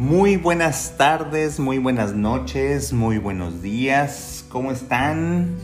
Muy 0.00 0.38
buenas 0.38 0.94
tardes, 0.96 1.60
muy 1.60 1.76
buenas 1.76 2.14
noches, 2.14 2.94
muy 2.94 3.18
buenos 3.18 3.60
días. 3.60 4.46
¿Cómo 4.48 4.72
están? 4.72 5.58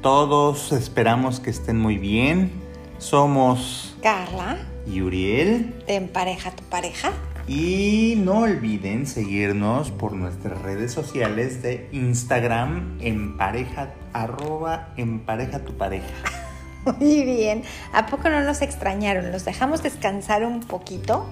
Todos 0.00 0.72
esperamos 0.72 1.40
que 1.40 1.50
estén 1.50 1.78
muy 1.78 1.98
bien. 1.98 2.50
Somos 2.96 3.94
Carla, 4.02 4.56
y 4.86 5.02
Uriel. 5.02 5.74
te 5.86 5.96
empareja 5.96 6.52
tu 6.52 6.64
pareja. 6.64 7.12
Y 7.46 8.14
no 8.16 8.38
olviden 8.44 9.06
seguirnos 9.06 9.90
por 9.90 10.14
nuestras 10.14 10.62
redes 10.62 10.92
sociales 10.92 11.60
de 11.60 11.90
Instagram 11.92 12.96
en 13.02 13.36
pareja, 13.36 13.92
arroba 14.14 14.94
en 14.96 15.20
pareja 15.20 15.58
tu 15.66 15.76
pareja. 15.76 16.14
Muy 16.98 17.24
bien. 17.24 17.62
¿A 17.92 18.06
poco 18.06 18.30
no 18.30 18.40
nos 18.40 18.62
extrañaron? 18.62 19.30
¿Los 19.32 19.44
dejamos 19.44 19.82
descansar 19.82 20.46
un 20.46 20.60
poquito? 20.60 21.26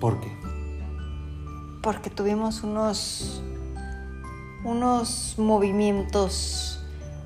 ¿Por 0.00 0.20
qué? 0.20 0.30
Porque 1.82 2.10
tuvimos 2.10 2.62
unos, 2.62 3.42
unos 4.64 5.34
movimientos 5.38 6.80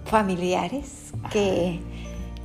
familiares 0.04 1.12
que 1.32 1.80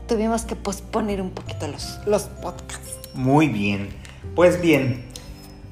tuvimos 0.08 0.44
que 0.44 0.56
posponer 0.56 1.22
un 1.22 1.32
poquito 1.32 1.68
los, 1.68 2.00
los 2.06 2.24
podcasts. 2.24 3.10
Muy 3.14 3.48
bien. 3.48 3.90
Pues 4.36 4.62
bien, 4.62 5.06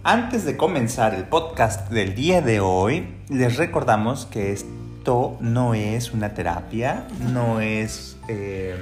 antes 0.03 0.45
de 0.45 0.57
comenzar 0.57 1.13
el 1.13 1.25
podcast 1.25 1.89
del 1.89 2.15
día 2.15 2.41
de 2.41 2.59
hoy, 2.59 3.07
les 3.29 3.57
recordamos 3.57 4.25
que 4.25 4.51
esto 4.51 5.37
no 5.39 5.73
es 5.73 6.13
una 6.13 6.33
terapia, 6.33 7.07
no 7.31 7.59
es... 7.61 8.17
eh, 8.27 8.75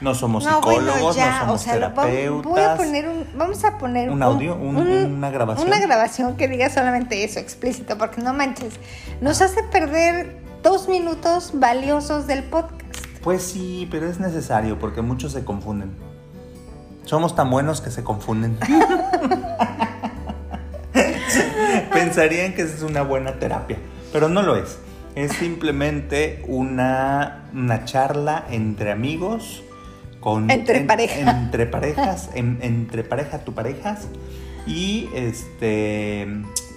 no 0.00 0.14
somos 0.14 0.44
psicólogos, 0.44 1.16
no 1.16 1.38
somos 1.40 1.54
o 1.54 1.58
sea, 1.58 1.72
terapeutas. 1.74 2.50
voy 2.52 2.60
a 2.60 2.76
poner 2.76 3.08
un, 3.08 3.26
vamos 3.36 3.64
a 3.64 3.78
poner 3.78 4.10
¿Un 4.10 4.22
audio? 4.22 4.54
¿Un- 4.56 4.76
una 4.76 5.30
grabación? 5.30 5.66
Una 5.66 5.80
grabación 5.80 6.36
que 6.36 6.46
diga 6.48 6.70
solamente 6.70 7.24
eso, 7.24 7.40
explícito, 7.40 7.98
porque 7.98 8.20
no 8.20 8.32
manches, 8.34 8.74
nos 9.20 9.40
hace 9.42 9.62
perder 9.64 10.38
dos 10.62 10.88
minutos 10.88 11.50
valiosos 11.54 12.26
del 12.26 12.44
podcast. 12.44 12.78
Pues 13.22 13.42
sí, 13.42 13.88
pero 13.90 14.08
es 14.08 14.20
necesario 14.20 14.78
porque 14.78 15.02
muchos 15.02 15.32
se 15.32 15.44
confunden. 15.44 15.90
Somos 17.04 17.34
tan 17.34 17.50
buenos 17.50 17.80
que 17.80 17.90
se 17.90 18.04
confunden. 18.04 18.58
Pensarían 21.92 22.54
que 22.54 22.62
es 22.62 22.82
una 22.82 23.02
buena 23.02 23.38
terapia, 23.38 23.78
pero 24.12 24.28
no 24.28 24.42
lo 24.42 24.56
es. 24.56 24.78
Es 25.14 25.32
simplemente 25.32 26.44
una, 26.46 27.48
una 27.52 27.84
charla 27.84 28.44
entre 28.50 28.92
amigos, 28.92 29.62
con, 30.20 30.50
Entre 30.50 30.80
pareja. 30.82 31.30
entre 31.30 31.66
parejas, 31.66 32.30
en- 32.34 32.58
entre 32.62 33.04
pareja 33.04 33.38
tu 33.44 33.52
parejas 33.54 34.08
y 34.66 35.08
este 35.14 36.26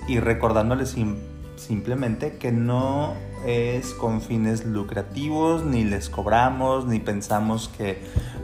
y 0.07 0.19
recordándoles 0.19 0.89
sim- 0.91 1.17
simplemente 1.55 2.37
que 2.37 2.51
no 2.51 3.13
es 3.45 3.93
con 3.93 4.21
fines 4.21 4.65
lucrativos, 4.65 5.63
ni 5.65 5.83
les 5.83 6.09
cobramos, 6.09 6.85
ni 6.85 6.99
pensamos 6.99 7.69
que 7.77 7.99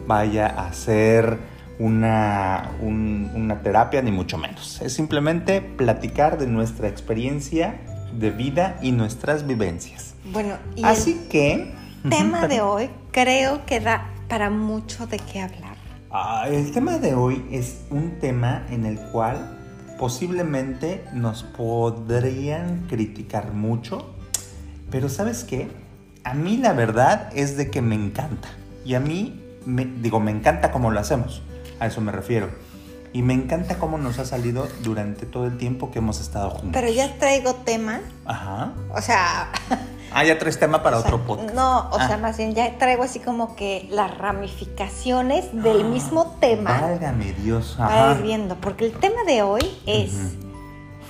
vaya 0.08 0.48
a 0.48 0.72
ser 0.74 1.38
una, 1.80 2.72
un- 2.82 3.30
una 3.36 3.62
terapia, 3.62 4.02
ni 4.02 4.12
mucho 4.12 4.38
menos. 4.38 4.82
Es 4.82 4.94
simplemente 4.94 5.62
platicar 5.62 6.38
de 6.40 6.48
nuestra 6.48 6.88
experiencia 6.88 7.80
de 8.18 8.32
vida 8.32 8.80
y 8.82 8.92
nuestras 8.92 9.46
vivencias. 9.46 10.16
Bueno, 10.32 10.56
y 10.76 10.84
Así 10.84 11.28
que... 11.30 11.72
el 12.04 12.10
tema 12.10 12.48
de 12.48 12.62
hoy 12.62 12.90
creo 13.12 13.66
que 13.66 13.80
da 13.80 14.10
para 14.28 14.50
mucho 14.50 15.08
de 15.08 15.20
qué 15.20 15.42
hablar. 15.42 15.78
Ah, 16.12 16.46
el 16.50 16.72
tema 16.72 16.98
de 16.98 17.14
hoy 17.16 17.46
es 17.52 17.82
un 17.90 18.20
tema 18.20 18.66
en 18.70 18.86
el 18.86 18.98
cual 19.12 19.58
posiblemente 19.98 21.04
nos 21.14 21.44
podrían 21.44 22.86
criticar 22.88 23.54
mucho, 23.54 24.14
pero 24.90 25.10
¿sabes 25.10 25.44
qué? 25.44 25.70
A 26.24 26.34
mí 26.34 26.58
la 26.58 26.74
verdad 26.74 27.30
es 27.36 27.58
de 27.58 27.70
que 27.70 27.82
me 27.82 27.96
encanta. 27.96 28.50
Y 28.86 28.94
a 28.96 29.00
mí, 29.00 29.44
me, 29.66 29.86
digo, 29.86 30.20
me 30.20 30.32
encanta 30.32 30.72
cómo 30.72 30.92
lo 30.92 31.00
hacemos, 31.00 31.42
a 31.80 31.88
eso 31.88 32.00
me 32.02 32.12
refiero. 32.12 32.50
Y 33.18 33.24
me 33.24 33.34
encanta 33.34 33.80
cómo 33.80 33.98
nos 33.98 34.20
ha 34.20 34.26
salido 34.26 34.68
durante 34.84 35.26
todo 35.26 35.48
el 35.48 35.58
tiempo 35.58 35.90
que 35.90 35.98
hemos 35.98 36.22
estado 36.22 36.52
juntos. 36.52 36.70
Pero 36.74 36.88
ya 36.90 37.18
traigo 37.18 37.56
tema, 37.56 38.02
Ajá. 38.26 38.74
o 38.94 39.02
sea, 39.02 39.50
Ah, 40.14 40.24
ya 40.24 40.38
traes 40.38 40.60
tema 40.60 40.84
para 40.84 40.98
o 40.98 41.02
sea, 41.02 41.10
otro 41.16 41.26
podcast. 41.26 41.54
no, 41.56 41.80
o 41.90 41.98
Ah. 42.00 42.08
sea, 42.08 42.18
más 42.18 42.38
bien 42.38 42.54
ya 42.54 42.78
traigo 42.78 43.02
así 43.04 43.20
como 43.20 43.56
que 43.56 43.88
las 43.92 44.16
ramificaciones 44.20 45.46
del 45.64 45.84
mismo 45.86 46.38
tema. 46.40 46.80
Válgame 46.80 47.34
Dios. 47.34 47.74
para 47.78 48.12
Ajá. 48.12 48.20
ir 48.20 48.24
viendo, 48.24 48.56
porque 48.56 48.86
el 48.86 48.92
tema 48.94 49.24
de 49.26 49.42
hoy 49.42 49.62
es 49.88 50.12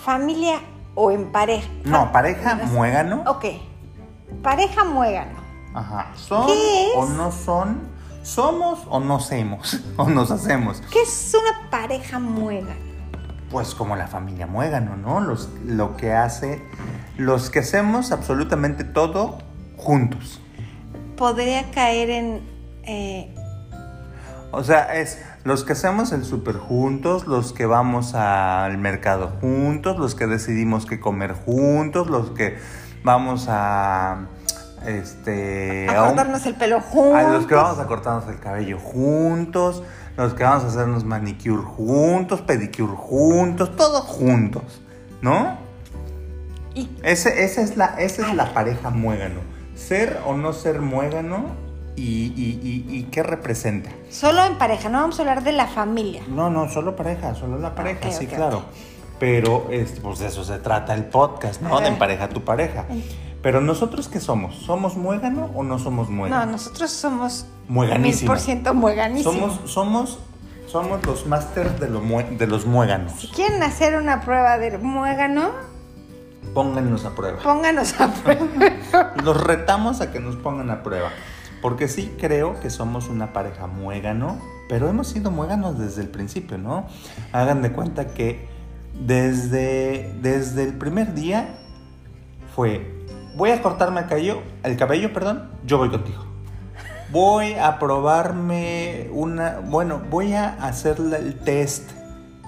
familia 0.03 0.59
o 0.95 1.12
en 1.12 1.31
pareja. 1.31 1.68
No, 1.84 2.12
pareja, 2.13 2.57
Fa- 2.57 2.66
muégano. 2.68 3.24
Ok, 3.28 3.45
pareja 4.41 4.84
muégano. 4.85 5.39
Ajá. 5.74 6.07
¿Son 6.16 6.45
¿Qué 6.47 6.88
es? 6.88 6.95
o 6.95 7.06
no 7.06 7.31
son? 7.34 7.97
¿Somos 8.28 8.80
o 8.90 9.00
no 9.00 9.16
hacemos? 9.16 9.80
¿O 9.98 10.10
nos 10.10 10.32
hacemos? 10.32 10.82
¿Qué 10.92 11.02
es 11.02 11.34
una 11.34 11.70
pareja 11.70 12.20
muégano? 12.20 12.76
Pues 13.50 13.74
como 13.74 13.96
la 13.96 14.08
familia 14.08 14.46
muégano, 14.46 14.98
¿no? 14.98 15.22
Los, 15.22 15.48
lo 15.66 15.96
que 15.96 16.12
hace, 16.12 16.62
los 17.16 17.50
que 17.50 17.60
hacemos 17.60 18.12
absolutamente 18.12 18.84
todo 18.84 19.38
juntos. 19.78 20.42
Podría 21.16 21.72
caer 21.72 22.10
en... 22.10 22.42
eh, 22.84 23.34
O 24.52 24.62
sea, 24.62 24.94
es 24.98 25.24
los 25.46 25.64
que 25.64 25.72
hacemos 25.72 26.12
el 26.12 26.26
súper 26.26 26.58
juntos, 26.58 27.28
los 27.28 27.54
que 27.54 27.66
vamos 27.66 28.14
al 28.14 28.78
mercado 28.78 29.32
juntos, 29.40 29.98
los 29.98 30.16
que 30.16 30.28
decidimos 30.28 30.86
qué 30.86 31.00
comer 31.00 31.32
juntos, 31.32 32.10
los 32.10 32.32
que 32.32 32.58
vamos 33.06 33.46
a... 33.48 34.28
Este, 34.88 35.88
a 35.90 36.06
cortarnos 36.08 36.46
el 36.46 36.56
pelo 36.56 36.80
juntos. 36.81 37.16
A 37.16 37.30
los 37.30 37.46
que 37.46 37.56
vamos 37.56 37.78
a 37.80 37.86
cortarnos 37.88 38.28
el 38.30 38.40
cabello 38.40 38.80
juntos, 38.80 39.84
los 40.16 40.34
que 40.34 40.44
vamos 40.44 40.64
a 40.64 40.68
hacernos 40.68 41.03
manicure 41.03 41.62
juntos, 41.62 42.42
pedicure 42.42 42.94
juntos, 42.96 43.75
todos 43.75 44.02
juntos, 44.06 44.64
¿no? 45.22 45.58
Y 46.74 46.90
Ese, 47.03 47.44
esa, 47.44 47.62
es 47.62 47.75
la, 47.75 47.86
esa 48.00 48.28
es 48.28 48.34
la 48.36 48.53
pareja 48.53 48.90
muégano. 48.90 49.42
Ser 49.75 50.20
o 50.25 50.36
no 50.36 50.53
ser 50.53 50.80
muégano 50.80 51.46
y, 51.96 52.31
y- 52.36 52.59
y- 52.88 52.96
y 52.98 53.04
qué 53.12 53.24
representa. 53.24 53.90
solo 54.09 54.46
en 54.46 54.58
pareja, 54.58 54.88
no 54.90 55.00
vamos 55.02 55.19
a 55.19 55.24
hablar 55.24 55.44
de 55.44 55.52
la 55.52 55.68
familia. 55.68 56.22
No, 56.30 56.50
no, 56.50 56.69
solo 56.69 56.96
pareja, 56.96 57.36
solo 57.36 57.58
la 57.59 57.75
pareja, 57.75 58.09
sí, 58.12 58.28
claro. 58.28 58.64
Pero 59.19 59.68
este, 59.72 60.00
pues 60.02 60.19
de 60.19 60.28
eso 60.28 60.44
se 60.44 60.59
trata 60.59 60.94
el 60.94 61.06
podcast, 61.06 61.62
¿no? 61.62 61.80
De 61.81 61.88
empareja 61.88 62.30
tu 62.30 62.44
pareja. 62.44 62.86
Pero 63.42 63.62
nosotros 63.62 64.08
qué 64.08 64.20
somos? 64.20 64.56
¿Somos 64.56 64.98
muégano 64.98 65.52
o 65.56 65.64
no 65.64 65.80
somos 65.80 66.09
muégano? 66.09 66.46
No, 66.46 66.52
nosotros 66.53 66.92
somos 66.92 67.46
mil 67.68 67.75
Mueganísimo. 67.75 68.28
por 68.31 68.40
ciento 68.40 68.74
mueganísimos. 68.74 69.36
Somos, 69.36 69.72
somos, 69.72 70.20
somos 70.68 71.06
los 71.06 71.25
másters 71.28 71.80
de, 71.80 71.90
lo 71.90 72.02
de 72.02 72.48
los 72.48 72.66
muéganos. 72.66 73.14
Si 73.14 73.28
quieren 73.28 73.62
hacer 73.64 73.96
una 73.96 74.22
prueba 74.22 74.58
del 74.58 74.80
muégano, 74.80 75.52
Póngannos 76.53 77.06
a 77.06 77.14
prueba. 77.14 77.40
pónganos 77.44 78.00
a 78.00 78.08
prueba. 78.12 78.48
Los 79.24 79.44
retamos 79.44 80.02
a 80.02 80.12
que 80.12 80.19
nos 80.19 80.38
pongan 80.38 80.72
a 80.72 80.81
prueba. 80.81 81.09
Porque 81.62 81.88
sí 81.88 82.16
creo 82.19 82.59
que 82.59 82.69
somos 82.69 83.09
una 83.09 83.34
pareja 83.34 83.68
muégano, 83.68 84.40
pero 84.69 84.88
hemos 84.90 85.08
sido 85.08 85.30
muéganos 85.30 85.78
desde 85.78 86.02
el 86.02 86.09
principio, 86.09 86.58
¿no? 86.58 86.88
Hagan 87.34 87.62
de 87.62 87.72
cuenta 87.74 88.08
que 88.08 88.48
desde, 89.00 90.16
desde 90.22 90.64
el 90.64 90.74
primer 90.74 91.14
día 91.14 91.59
fue, 92.56 92.97
voy 93.38 93.52
a 93.52 93.62
cortarme 93.62 94.02
el 94.02 94.08
cabello, 94.08 94.42
el 94.64 94.75
cabello, 94.78 95.14
perdón, 95.14 95.50
yo 95.64 95.78
voy 95.78 95.90
contigo. 95.90 96.25
Voy 97.12 97.53
a 97.53 97.78
probarme 97.78 99.09
una, 99.12 99.60
bueno, 99.60 100.01
voy 100.10 100.34
a 100.34 100.56
hacer 100.56 100.98
el 101.00 101.36
test 101.36 101.92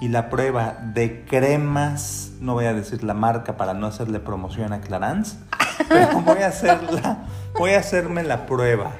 y 0.00 0.08
la 0.08 0.28
prueba 0.28 0.78
de 0.82 1.24
cremas, 1.24 2.32
no 2.40 2.54
voy 2.54 2.64
a 2.64 2.74
decir 2.74 3.04
la 3.04 3.14
marca 3.14 3.56
para 3.56 3.72
no 3.72 3.86
hacerle 3.86 4.18
promoción 4.18 4.72
a 4.72 4.80
Clarence, 4.80 5.38
pero 5.88 6.20
voy 6.24 6.38
a 6.38 6.48
hacerla, 6.48 7.26
voy 7.56 7.70
a 7.70 7.78
hacerme 7.78 8.24
la 8.24 8.46
prueba 8.46 8.90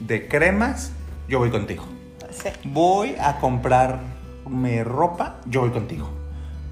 de 0.00 0.28
cremas, 0.28 0.92
yo 1.28 1.38
voy 1.40 1.50
contigo. 1.50 1.84
Sí. 2.30 2.48
Voy 2.64 3.16
a 3.20 3.36
comprarme 3.36 4.82
ropa, 4.82 5.36
yo 5.44 5.60
voy 5.60 5.70
contigo. 5.70 6.08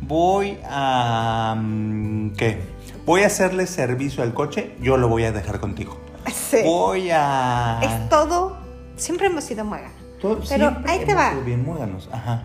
Voy 0.00 0.58
a... 0.64 1.54
mm, 1.58 2.30
¿Qué? 2.36 2.75
Voy 3.06 3.22
a 3.22 3.28
hacerle 3.28 3.66
servicio 3.66 4.22
al 4.22 4.34
coche, 4.34 4.74
yo 4.80 4.96
lo 4.96 5.08
voy 5.08 5.24
a 5.24 5.32
dejar 5.32 5.60
contigo. 5.60 5.96
Sí. 6.32 6.58
Voy 6.64 7.08
a... 7.12 7.78
Es 7.82 8.08
todo. 8.08 8.56
Siempre 8.96 9.28
hemos 9.28 9.44
sido 9.44 9.64
muéganos. 9.64 9.94
Todo- 10.20 10.40
Pero 10.48 10.76
ahí 10.86 10.98
te 11.04 11.12
hemos 11.12 11.24
va. 11.24 11.30
sido 11.30 11.44
bien 11.44 11.64
muéganos. 11.64 12.08
Ajá. 12.12 12.42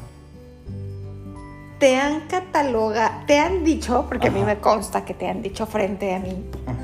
Te 1.79 1.97
han 1.97 2.21
catalogado, 2.27 3.25
te 3.25 3.39
han 3.39 3.63
dicho, 3.63 4.05
porque 4.07 4.27
a 4.27 4.31
mí 4.31 4.39
Ajá. 4.41 4.47
me 4.49 4.59
consta 4.59 5.03
que 5.03 5.15
te 5.15 5.27
han 5.27 5.41
dicho 5.41 5.65
frente 5.65 6.13
a 6.13 6.19
mí, 6.19 6.45
Ajá. 6.67 6.77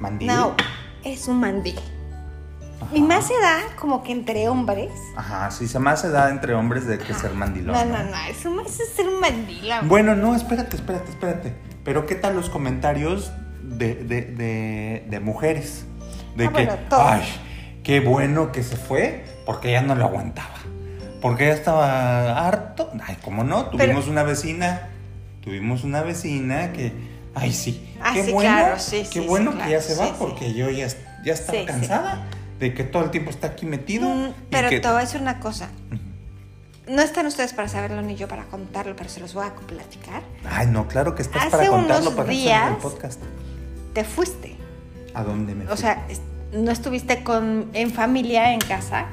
Mandil. 0.00 0.28
no, 0.28 0.54
es 1.04 1.28
un 1.28 1.40
mandil. 1.40 1.78
Y 2.94 3.02
más 3.02 3.26
se 3.26 3.34
da 3.38 3.58
como 3.78 4.02
que 4.02 4.12
entre 4.12 4.48
hombres. 4.48 4.90
Ajá, 5.14 5.50
sí, 5.50 5.68
se 5.68 5.78
más 5.78 6.00
se 6.00 6.08
da 6.08 6.30
entre 6.30 6.54
hombres 6.54 6.86
de 6.86 6.96
que 6.98 7.12
ser 7.12 7.34
mandilón. 7.34 7.74
No, 7.74 7.84
no, 7.84 8.02
no, 8.04 8.16
eso 8.30 8.50
más 8.50 8.80
es 8.80 8.88
ser 8.88 9.06
un 9.06 9.20
mandilón. 9.20 9.86
Bueno, 9.88 10.16
no, 10.16 10.34
espérate, 10.34 10.76
espérate, 10.76 11.10
espérate. 11.10 11.54
Pero 11.84 12.06
¿qué 12.06 12.14
tal 12.14 12.36
los 12.36 12.50
comentarios 12.50 13.32
de, 13.62 13.94
de, 13.94 14.22
de, 14.22 15.04
de 15.08 15.20
mujeres? 15.20 15.84
De 16.36 16.46
Ah, 16.46 16.52
que, 16.52 16.64
bueno, 16.66 16.78
ay, 16.90 17.22
qué 17.82 18.00
bueno 18.00 18.52
que 18.52 18.62
se 18.62 18.76
fue 18.76 19.24
porque 19.46 19.72
ya 19.72 19.82
no 19.82 19.94
lo 19.94 20.04
aguantaba. 20.06 20.54
Porque 21.20 21.46
ya 21.46 21.52
estaba 21.54 22.46
harto. 22.46 22.90
Ay, 23.06 23.16
¿cómo 23.22 23.44
no? 23.44 23.66
Tuvimos 23.66 24.08
una 24.08 24.22
vecina, 24.22 24.88
tuvimos 25.42 25.84
una 25.84 26.02
vecina 26.02 26.72
que, 26.72 26.92
ay, 27.34 27.52
sí, 27.52 27.94
Ah, 28.02 28.12
qué 28.14 28.24
sí, 28.24 28.32
bueno, 28.32 28.50
claro, 28.50 28.78
sí, 28.78 28.96
qué 29.12 29.20
sí, 29.20 29.26
bueno 29.26 29.50
que 29.50 29.56
claro, 29.58 29.72
ya 29.72 29.80
se 29.82 29.94
va 29.96 30.12
porque 30.18 30.54
yo 30.54 30.70
ya, 30.70 30.86
ya 31.24 31.32
estaba 31.34 31.64
cansada 31.66 32.26
de 32.58 32.72
que 32.74 32.84
todo 32.84 33.04
el 33.04 33.10
tiempo 33.10 33.30
está 33.30 33.48
aquí 33.48 33.66
metido. 33.66 34.08
Mm, 34.08 34.32
pero 34.50 34.68
que- 34.70 34.80
te 34.80 34.88
voy 34.88 34.98
a 34.98 35.00
decir 35.00 35.20
una 35.20 35.40
cosa. 35.40 35.68
No 36.90 37.02
están 37.02 37.26
ustedes 37.26 37.52
para 37.52 37.68
saberlo 37.68 38.02
ni 38.02 38.16
yo 38.16 38.26
para 38.26 38.44
contarlo, 38.44 38.96
pero 38.96 39.08
se 39.08 39.20
los 39.20 39.32
voy 39.32 39.46
a 39.46 39.54
platicar. 39.54 40.22
Ay, 40.44 40.66
no, 40.66 40.88
claro 40.88 41.14
que 41.14 41.22
estás 41.22 41.42
Hace 41.42 41.50
para 41.50 41.68
contarlo 41.68 42.02
unos 42.10 42.14
para 42.14 42.32
en 42.32 42.36
el 42.38 42.42
días- 42.44 42.76
podcast. 42.82 43.20
Te 43.94 44.02
fuiste. 44.04 44.56
¿A 45.14 45.22
dónde 45.22 45.54
me 45.54 45.64
O 45.66 45.68
fui? 45.68 45.76
sea, 45.78 46.04
es- 46.08 46.20
no 46.52 46.70
estuviste 46.72 47.22
con, 47.22 47.70
en 47.74 47.92
familia, 47.92 48.52
en 48.52 48.60
casa. 48.60 49.06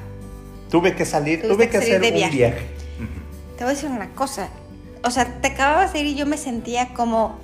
Tuve 0.70 0.94
que 0.96 1.04
salir, 1.04 1.40
Tuviste 1.42 1.54
tuve 1.54 1.70
que 1.70 1.76
hacer 1.78 2.00
de 2.00 2.08
un 2.08 2.14
viaje. 2.14 2.36
viaje. 2.36 2.66
Te 3.56 3.64
voy 3.64 3.72
a 3.72 3.74
decir 3.74 3.90
una 3.90 4.10
cosa. 4.10 4.48
O 5.04 5.10
sea, 5.10 5.40
te 5.40 5.48
acababas 5.48 5.92
de 5.92 6.00
ir 6.00 6.06
y 6.06 6.14
yo 6.16 6.26
me 6.26 6.36
sentía 6.36 6.92
como 6.94 7.38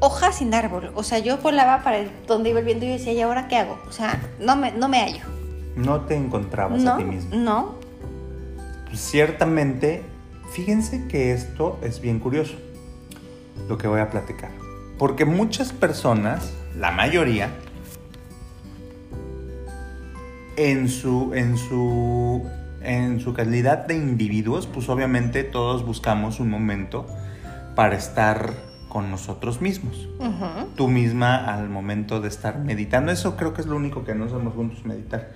hoja 0.00 0.32
sin 0.32 0.54
árbol. 0.54 0.92
O 0.94 1.02
sea, 1.02 1.18
yo 1.18 1.36
volaba 1.38 1.82
para 1.82 1.98
el- 1.98 2.10
donde 2.26 2.50
iba 2.50 2.58
el 2.60 2.64
viento 2.64 2.86
y 2.86 2.88
yo 2.88 2.94
decía, 2.94 3.12
¿y 3.12 3.20
ahora 3.20 3.48
qué 3.48 3.56
hago? 3.56 3.78
O 3.86 3.92
sea, 3.92 4.18
no 4.40 4.56
me, 4.56 4.72
no 4.72 4.88
me 4.88 5.00
hallo. 5.02 5.24
No 5.76 6.00
te 6.02 6.14
encontrabas 6.16 6.80
No, 6.80 6.94
a 6.94 6.96
ti 6.96 7.04
mismo. 7.04 7.34
no. 7.36 7.81
Ciertamente, 8.94 10.02
fíjense 10.52 11.06
que 11.08 11.32
esto 11.32 11.78
es 11.82 12.00
bien 12.00 12.18
curioso, 12.18 12.54
lo 13.68 13.78
que 13.78 13.88
voy 13.88 14.00
a 14.00 14.10
platicar. 14.10 14.50
Porque 14.98 15.24
muchas 15.24 15.72
personas, 15.72 16.52
la 16.78 16.90
mayoría, 16.90 17.50
en 20.56 20.88
su, 20.88 21.32
en 21.34 21.56
su, 21.56 22.46
en 22.82 23.20
su 23.20 23.32
calidad 23.32 23.86
de 23.86 23.96
individuos, 23.96 24.66
pues 24.66 24.88
obviamente 24.88 25.44
todos 25.44 25.84
buscamos 25.84 26.40
un 26.40 26.50
momento 26.50 27.06
para 27.74 27.96
estar 27.96 28.52
con 28.88 29.10
nosotros 29.10 29.62
mismos. 29.62 30.08
Tú 30.76 30.88
misma 30.88 31.46
al 31.54 31.70
momento 31.70 32.20
de 32.20 32.28
estar 32.28 32.58
meditando. 32.58 33.10
Eso 33.10 33.36
creo 33.36 33.54
que 33.54 33.62
es 33.62 33.66
lo 33.66 33.76
único 33.76 34.04
que 34.04 34.14
no 34.14 34.26
hacemos 34.26 34.54
juntos, 34.54 34.84
meditar. 34.84 35.30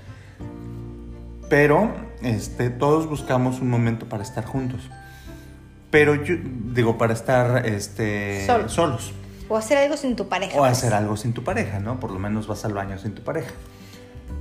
Pero 1.48 1.90
este, 2.22 2.70
todos 2.70 3.08
buscamos 3.08 3.60
un 3.60 3.70
momento 3.70 4.06
para 4.06 4.22
estar 4.22 4.44
juntos. 4.44 4.90
Pero 5.90 6.14
yo 6.24 6.36
digo, 6.74 6.98
para 6.98 7.12
estar 7.12 7.66
este, 7.66 8.44
Solos. 8.46 8.72
solos. 8.72 9.12
O 9.48 9.56
hacer 9.56 9.78
algo 9.78 9.96
sin 9.96 10.16
tu 10.16 10.28
pareja. 10.28 10.54
O 10.56 10.58
pues. 10.58 10.72
hacer 10.72 10.92
algo 10.94 11.16
sin 11.16 11.32
tu 11.32 11.44
pareja, 11.44 11.78
¿no? 11.78 12.00
Por 12.00 12.10
lo 12.10 12.18
menos 12.18 12.46
vas 12.46 12.64
al 12.64 12.74
baño 12.74 12.98
sin 12.98 13.14
tu 13.14 13.22
pareja. 13.22 13.52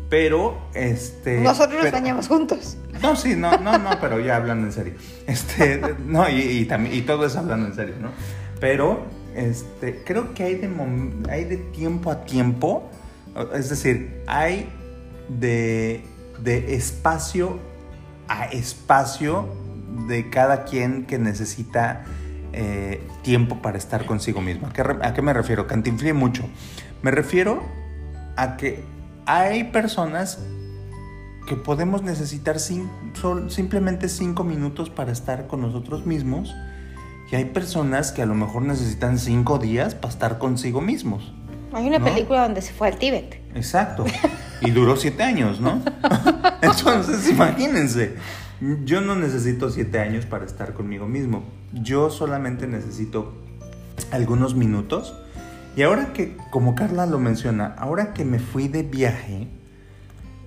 Pero, 0.09 0.57
este... 0.73 1.41
Nosotros 1.41 1.83
nos 1.83 1.91
bañamos 1.91 2.27
juntos. 2.27 2.77
no, 3.01 3.15
sí, 3.15 3.35
no, 3.35 3.57
no, 3.57 3.77
no, 3.77 3.99
pero 3.99 4.19
ya 4.19 4.35
hablando 4.35 4.67
en 4.67 4.73
serio. 4.73 4.93
Este, 5.27 5.81
no, 6.05 6.29
y, 6.29 6.41
y 6.41 6.65
también, 6.65 6.95
y 6.95 7.01
todo 7.01 7.25
es 7.25 7.35
hablando 7.35 7.67
en 7.67 7.75
serio, 7.75 7.95
¿no? 7.99 8.09
Pero, 8.59 9.05
este, 9.35 10.03
creo 10.03 10.33
que 10.33 10.43
hay 10.43 10.55
de, 10.55 10.69
hay 11.29 11.45
de 11.45 11.57
tiempo 11.57 12.11
a 12.11 12.23
tiempo, 12.23 12.89
es 13.53 13.69
decir, 13.69 14.21
hay 14.27 14.69
de, 15.27 16.05
de 16.41 16.75
espacio 16.75 17.59
a 18.27 18.45
espacio 18.45 19.47
de 20.07 20.29
cada 20.29 20.65
quien 20.65 21.05
que 21.05 21.17
necesita 21.19 22.03
eh, 22.53 23.05
tiempo 23.23 23.61
para 23.61 23.77
estar 23.77 24.05
consigo 24.05 24.41
mismo. 24.41 24.67
¿A 24.67 24.73
qué, 24.73 24.83
re- 24.83 25.05
a 25.05 25.13
qué 25.13 25.21
me 25.21 25.33
refiero? 25.33 25.67
Cantinflé 25.67 26.13
mucho. 26.13 26.43
Me 27.01 27.11
refiero 27.11 27.63
a 28.37 28.57
que 28.57 28.83
hay 29.25 29.65
personas 29.65 30.39
que 31.47 31.55
podemos 31.55 32.01
necesitar 32.01 32.59
sin- 32.59 32.89
sol- 33.13 33.51
simplemente 33.51 34.09
cinco 34.09 34.43
minutos 34.43 34.89
para 34.89 35.11
estar 35.11 35.47
con 35.47 35.61
nosotros 35.61 36.05
mismos 36.05 36.53
y 37.31 37.35
hay 37.35 37.45
personas 37.45 38.11
que 38.11 38.21
a 38.21 38.25
lo 38.25 38.35
mejor 38.35 38.63
necesitan 38.63 39.19
cinco 39.19 39.59
días 39.59 39.93
para 39.95 40.09
estar 40.13 40.37
consigo 40.39 40.81
mismos. 40.81 41.33
Hay 41.73 41.87
una 41.87 41.99
¿No? 41.99 42.05
película 42.05 42.43
donde 42.43 42.61
se 42.61 42.73
fue 42.73 42.87
al 42.87 42.97
Tíbet. 42.97 43.41
Exacto. 43.53 44.05
Y 44.61 44.71
duró 44.71 44.95
siete 44.95 45.23
años, 45.23 45.59
¿no? 45.59 45.81
Entonces, 46.61 47.29
imagínense. 47.29 48.15
Yo 48.85 49.01
no 49.01 49.15
necesito 49.15 49.69
siete 49.69 49.99
años 49.99 50.25
para 50.25 50.45
estar 50.45 50.73
conmigo 50.73 51.07
mismo. 51.07 51.43
Yo 51.73 52.09
solamente 52.09 52.67
necesito 52.67 53.33
algunos 54.11 54.55
minutos. 54.55 55.13
Y 55.75 55.81
ahora 55.83 56.13
que, 56.13 56.37
como 56.51 56.73
Carla 56.73 57.05
lo 57.05 57.19
menciona, 57.19 57.75
ahora 57.77 58.13
que 58.13 58.23
me 58.23 58.39
fui 58.39 58.69
de 58.69 58.83
viaje, 58.83 59.49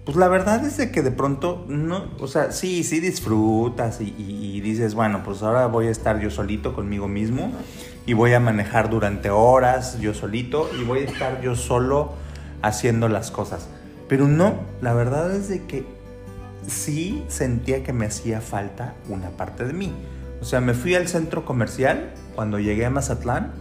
pues 0.06 0.16
la 0.16 0.26
verdad 0.28 0.64
es 0.64 0.78
de 0.78 0.90
que 0.90 1.02
de 1.02 1.10
pronto, 1.10 1.66
no, 1.68 2.06
o 2.18 2.26
sea, 2.28 2.50
sí, 2.50 2.82
sí 2.82 2.98
disfrutas 2.98 4.00
y, 4.00 4.14
y- 4.16 4.56
y 4.56 4.60
dices, 4.62 4.94
bueno, 4.94 5.22
pues 5.22 5.42
ahora 5.42 5.66
voy 5.66 5.88
a 5.88 5.90
estar 5.90 6.18
yo 6.18 6.30
solito 6.30 6.72
conmigo 6.74 7.08
mismo 7.08 7.52
y 8.06 8.14
voy 8.14 8.32
a 8.32 8.40
manejar 8.40 8.88
durante 8.88 9.28
horas 9.28 10.00
yo 10.00 10.14
solito 10.14 10.70
y 10.80 10.84
voy 10.84 11.00
a 11.00 11.04
estar 11.04 11.42
yo 11.42 11.54
solo 11.56 12.14
haciendo 12.62 13.10
las 13.10 13.30
cosas. 13.30 13.68
Pero 14.08 14.26
no, 14.26 14.60
la 14.80 14.94
verdad 14.94 15.34
es 15.34 15.48
de 15.48 15.66
que 15.66 15.84
sí 16.66 17.24
sentía 17.28 17.84
que 17.84 17.92
me 17.92 18.06
hacía 18.06 18.40
falta 18.40 18.94
una 19.08 19.30
parte 19.30 19.64
de 19.64 19.72
mí. 19.72 19.92
O 20.40 20.44
sea, 20.44 20.60
me 20.60 20.74
fui 20.74 20.94
al 20.94 21.08
centro 21.08 21.44
comercial 21.44 22.10
cuando 22.34 22.58
llegué 22.58 22.86
a 22.86 22.90
Mazatlán 22.90 23.52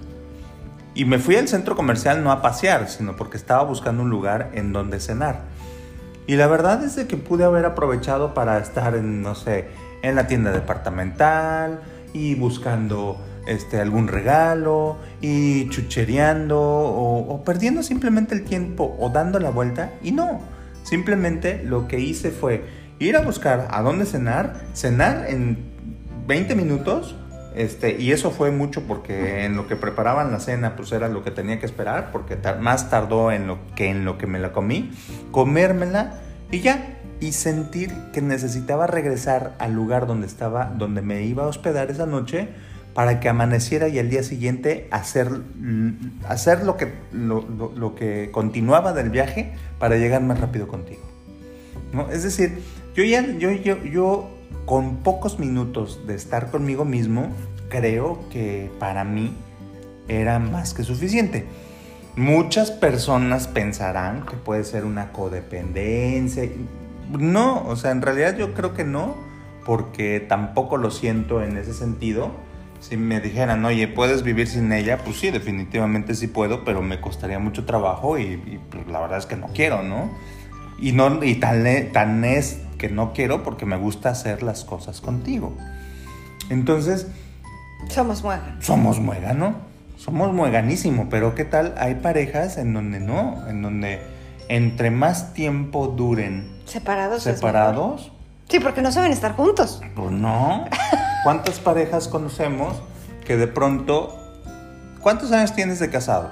y 0.94 1.06
me 1.06 1.20
fui 1.20 1.36
al 1.36 1.48
centro 1.48 1.76
comercial 1.76 2.24
no 2.24 2.32
a 2.32 2.42
pasear, 2.42 2.90
sino 2.90 3.16
porque 3.16 3.38
estaba 3.38 3.64
buscando 3.64 4.04
un 4.04 4.10
lugar 4.10 4.52
en 4.54 4.74
donde 4.74 5.00
cenar. 5.00 5.42
Y 6.28 6.36
la 6.36 6.48
verdad 6.48 6.84
es 6.84 6.96
de 6.96 7.08
que 7.08 7.18
pude 7.18 7.44
haber 7.44 7.66
aprovechado 7.66 8.34
para 8.34 8.58
estar 8.58 8.96
en, 8.96 9.22
no 9.22 9.36
sé, 9.36 9.68
en 10.02 10.16
la 10.16 10.28
tienda 10.28 10.52
departamental 10.52 11.82
y 12.14 12.36
buscando 12.36 13.18
este, 13.48 13.80
algún 13.80 14.08
regalo 14.08 14.98
y 15.22 15.70
chuchereando 15.70 16.60
o, 16.60 17.44
perdiendo 17.44 17.82
simplemente 17.82 18.36
el 18.36 18.44
tiempo 18.44 18.96
o 19.00 19.10
dando 19.10 19.40
la 19.40 19.50
vuelta. 19.50 19.94
Y 20.04 20.12
no, 20.12 20.42
simplemente 20.84 21.64
lo 21.64 21.88
que 21.88 22.00
hice 22.00 22.32
fue 22.32 22.66
ir 23.00 23.16
a 23.16 23.22
buscar 23.22 23.68
a 23.72 23.82
dónde 23.82 24.06
cenar, 24.06 24.62
cenar 24.74 25.26
en 25.30 25.58
20 26.28 26.56
minutos. 26.56 27.16
Este, 27.56 28.00
y 28.00 28.12
eso 28.12 28.30
fue 28.30 28.52
mucho 28.52 28.84
porque 28.84 29.44
en 29.46 29.56
lo 29.56 29.68
que 29.68 29.76
preparaban 29.76 30.32
la 30.32 30.40
cena, 30.40 30.76
pues 30.76 30.92
era 30.92 31.08
lo 31.08 31.24
que 31.24 31.32
tenía 31.32 31.60
que 31.60 31.66
esperar, 31.66 32.12
porque 32.12 32.38
más 32.60 32.92
tardó 32.92 33.32
en 33.32 33.48
lo 33.48 33.58
que 33.76 33.90
en 33.90 34.06
lo 34.06 34.20
que 34.20 34.28
me 34.28 34.38
la 34.38 34.54
comí, 34.54 34.92
comérmela 35.32 36.20
y 36.52 36.60
ya, 36.60 37.00
y 37.20 37.32
sentir 37.32 37.92
que 38.14 38.22
necesitaba 38.22 38.86
regresar 38.86 39.56
al 39.58 39.74
lugar 39.74 40.06
donde 40.06 40.28
estaba, 40.28 40.66
donde 40.66 41.02
me 41.02 41.24
iba 41.24 41.46
a 41.46 41.48
hospedar 41.48 41.90
esa 41.90 42.06
noche, 42.06 42.50
para 42.98 43.20
que 43.20 43.30
amaneciera 43.30 43.90
y 43.90 44.00
al 44.00 44.10
día 44.10 44.24
siguiente 44.24 44.88
hacer, 44.90 45.30
hacer 46.28 46.64
lo, 46.64 46.78
que, 46.78 46.92
lo, 47.12 47.46
lo- 47.76 47.94
que 47.94 48.32
continuaba 48.32 48.92
del 48.92 49.12
viaje 49.12 49.54
para 49.78 49.98
llegar 49.98 50.24
más 50.24 50.40
rápido 50.40 50.68
contigo. 50.68 51.04
¿no? 51.94 52.10
Es 52.10 52.24
decir, 52.24 52.58
yo 52.96 53.04
ya, 53.04 53.22
yo, 53.38 53.52
yo, 53.52 53.84
yo 53.84 54.28
con 54.66 54.98
pocos 55.04 55.38
minutos 55.38 56.08
de 56.08 56.16
estar 56.16 56.50
conmigo 56.50 56.86
mismo, 56.86 57.28
creo 57.70 58.28
que 58.32 58.72
para 58.80 59.04
mí 59.04 59.32
era 60.08 60.40
más 60.40 60.74
que 60.74 60.82
suficiente. 60.84 61.46
Muchas 62.16 62.72
personas 62.72 63.48
pensarán 63.48 64.26
que 64.26 64.38
puede 64.38 64.64
ser 64.64 64.86
una 64.86 65.12
codependencia. 65.12 66.50
No, 67.12 67.64
o 67.68 67.76
sea, 67.76 67.92
en 67.92 68.02
realidad 68.02 68.36
yo 68.36 68.56
creo 68.56 68.74
que 68.74 68.86
no, 68.86 69.16
porque 69.68 70.20
tampoco 70.20 70.78
lo 70.78 70.90
siento 70.90 71.44
en 71.44 71.58
ese 71.58 71.76
sentido. 71.76 72.47
Si 72.80 72.96
me 72.96 73.20
dijeran, 73.20 73.66
oye, 73.66 73.88
¿puedes 73.88 74.24
vivir 74.24 74.48
sin 74.48 74.72
ella? 74.72 75.00
Pues 75.04 75.18
sí, 75.20 75.30
definitivamente 75.32 76.14
sí 76.16 76.28
puedo, 76.28 76.64
pero 76.64 76.82
me 76.82 77.02
costaría 77.02 77.40
mucho 77.40 77.66
trabajo 77.66 78.18
y, 78.18 78.24
y, 78.24 78.60
pues, 78.70 78.88
la 78.88 79.00
verdad 79.00 79.18
es 79.18 79.26
que 79.26 79.36
no 79.36 79.48
quiero, 79.48 79.84
¿no? 79.84 80.12
Y, 80.80 80.92
no, 80.92 81.24
y 81.24 81.36
tan, 81.36 81.66
tan 81.92 82.24
es 82.24 82.62
que 82.78 82.90
no 82.90 83.14
quiero 83.14 83.42
porque 83.44 83.66
me 83.66 83.78
gusta 83.78 84.10
hacer 84.10 84.44
las 84.44 84.64
cosas 84.64 85.02
contigo. 85.02 85.58
Entonces, 86.50 87.08
Somos 87.90 88.22
mueganos. 88.24 88.64
somos 88.66 89.00
muégano, 89.00 89.56
somos 89.98 90.32
mueganísimo, 90.34 91.08
pero 91.10 91.34
¿qué 91.36 91.46
tal? 91.46 91.74
Hay 91.78 91.96
parejas 91.96 92.58
en 92.58 92.74
donde 92.74 93.00
no, 93.00 93.48
en 93.50 93.62
donde 93.64 94.00
entre 94.50 94.92
más 94.92 95.34
tiempo 95.34 95.88
duren 95.88 96.48
Separados. 96.66 97.24
separados. 97.24 98.12
Sí, 98.50 98.60
porque 98.60 98.82
no 98.82 98.92
saben 98.92 99.12
estar 99.12 99.36
juntos. 99.36 99.82
pues 99.96 100.12
no. 100.12 100.66
¿Cuántas 101.24 101.60
parejas 101.60 102.08
conocemos 102.08 102.76
que 103.26 103.38
de 103.38 103.48
pronto, 103.48 104.18
¿cuántos 105.02 105.32
años 105.32 105.54
tienes 105.54 105.80
de 105.80 105.90
casado? 105.90 106.32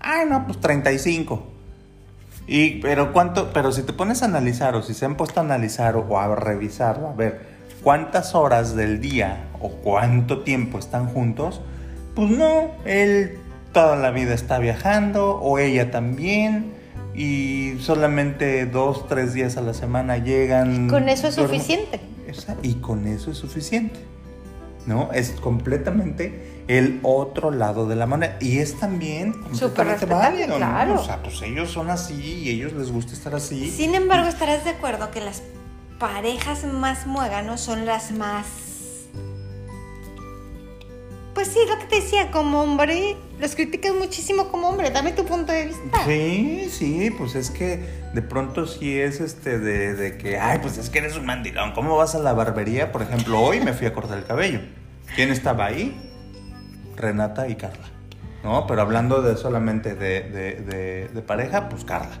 Ay, 0.00 0.26
no, 0.28 0.46
pues 0.46 0.60
35. 0.60 1.42
Y, 2.46 2.80
pero 2.80 3.12
cuánto, 3.12 3.52
pero 3.52 3.72
si 3.72 3.82
te 3.82 3.92
pones 3.92 4.22
a 4.22 4.26
analizar, 4.26 4.74
o 4.74 4.82
si 4.82 4.92
se 4.92 5.04
han 5.06 5.16
puesto 5.16 5.40
a 5.40 5.44
analizar 5.44 5.96
o 5.96 6.18
a 6.18 6.34
revisar, 6.36 7.00
a 7.04 7.12
ver 7.16 7.40
cuántas 7.82 8.34
horas 8.34 8.74
del 8.76 9.00
día 9.00 9.44
o 9.60 9.70
cuánto 9.70 10.40
tiempo 10.42 10.78
están 10.78 11.06
juntos, 11.06 11.60
pues 12.14 12.30
no, 12.30 12.70
él 12.84 13.38
toda 13.72 13.96
la 13.96 14.10
vida 14.10 14.34
está 14.34 14.58
viajando, 14.58 15.36
o 15.36 15.58
ella 15.58 15.90
también, 15.90 16.72
y 17.14 17.76
solamente 17.80 18.66
dos, 18.66 19.08
tres 19.08 19.32
días 19.34 19.56
a 19.56 19.62
la 19.62 19.72
semana 19.74 20.18
llegan. 20.18 20.88
Con 20.88 21.08
eso 21.08 21.28
es 21.28 21.34
suficiente. 21.36 22.00
Esa- 22.28 22.56
Y 22.62 22.74
con 22.74 23.06
eso 23.06 23.30
es 23.30 23.38
suficiente. 23.38 24.00
¿No? 24.86 25.10
Es 25.12 25.30
completamente 25.30 26.64
el 26.68 27.00
otro 27.02 27.50
lado 27.50 27.86
de 27.86 27.96
la 27.96 28.06
moneda. 28.06 28.36
Y 28.40 28.58
es 28.58 28.78
también 28.78 29.32
completamente 29.32 30.06
válido, 30.06 30.48
¿no? 30.48 30.56
claro. 30.56 31.00
O 31.00 31.04
sea, 31.04 31.22
pues 31.22 31.40
ellos 31.42 31.70
son 31.70 31.90
así 31.90 32.42
y 32.42 32.50
ellos 32.50 32.72
les 32.72 32.90
gusta 32.90 33.12
estar 33.12 33.34
así. 33.34 33.70
Sin 33.70 33.94
embargo, 33.94 34.28
estarás 34.28 34.64
de 34.64 34.70
acuerdo 34.70 35.10
que 35.10 35.20
las 35.20 35.42
parejas 35.98 36.64
más 36.64 37.06
muéganos 37.06 37.60
son 37.60 37.86
las 37.86 38.12
más. 38.12 38.46
Pues 41.34 41.48
sí, 41.48 41.58
lo 41.68 41.78
que 41.78 41.84
te 41.86 41.96
decía, 41.96 42.30
como 42.30 42.62
hombre, 42.62 43.16
los 43.40 43.54
criticas 43.56 43.92
muchísimo 43.92 44.48
como 44.48 44.68
hombre. 44.68 44.90
Dame 44.90 45.12
tu 45.12 45.24
punto 45.24 45.52
de 45.52 45.66
vista. 45.66 46.04
Sí, 46.06 46.68
sí, 46.70 47.10
pues 47.10 47.34
es 47.34 47.50
que 47.50 47.84
de 48.14 48.22
pronto 48.22 48.66
sí 48.68 48.96
es 48.98 49.20
este 49.20 49.58
de, 49.58 49.94
de 49.94 50.16
que, 50.16 50.38
ay, 50.38 50.60
pues 50.62 50.78
es 50.78 50.90
que 50.90 51.00
eres 51.00 51.16
un 51.16 51.26
mandilón. 51.26 51.72
¿Cómo 51.72 51.96
vas 51.96 52.14
a 52.14 52.20
la 52.20 52.32
barbería? 52.32 52.92
Por 52.92 53.02
ejemplo, 53.02 53.40
hoy 53.40 53.60
me 53.60 53.72
fui 53.72 53.86
a 53.88 53.92
cortar 53.92 54.18
el 54.18 54.24
cabello. 54.24 54.60
¿Quién 55.16 55.30
estaba 55.30 55.66
ahí? 55.66 55.94
Renata 56.96 57.48
y 57.48 57.56
Carla. 57.56 57.86
¿No? 58.44 58.66
Pero 58.66 58.82
hablando 58.82 59.20
de 59.22 59.36
solamente 59.36 59.94
de, 59.94 60.20
de- 60.30 61.08
de- 61.12 61.22
pareja, 61.22 61.68
pues 61.68 61.84
Carla. 61.84 62.18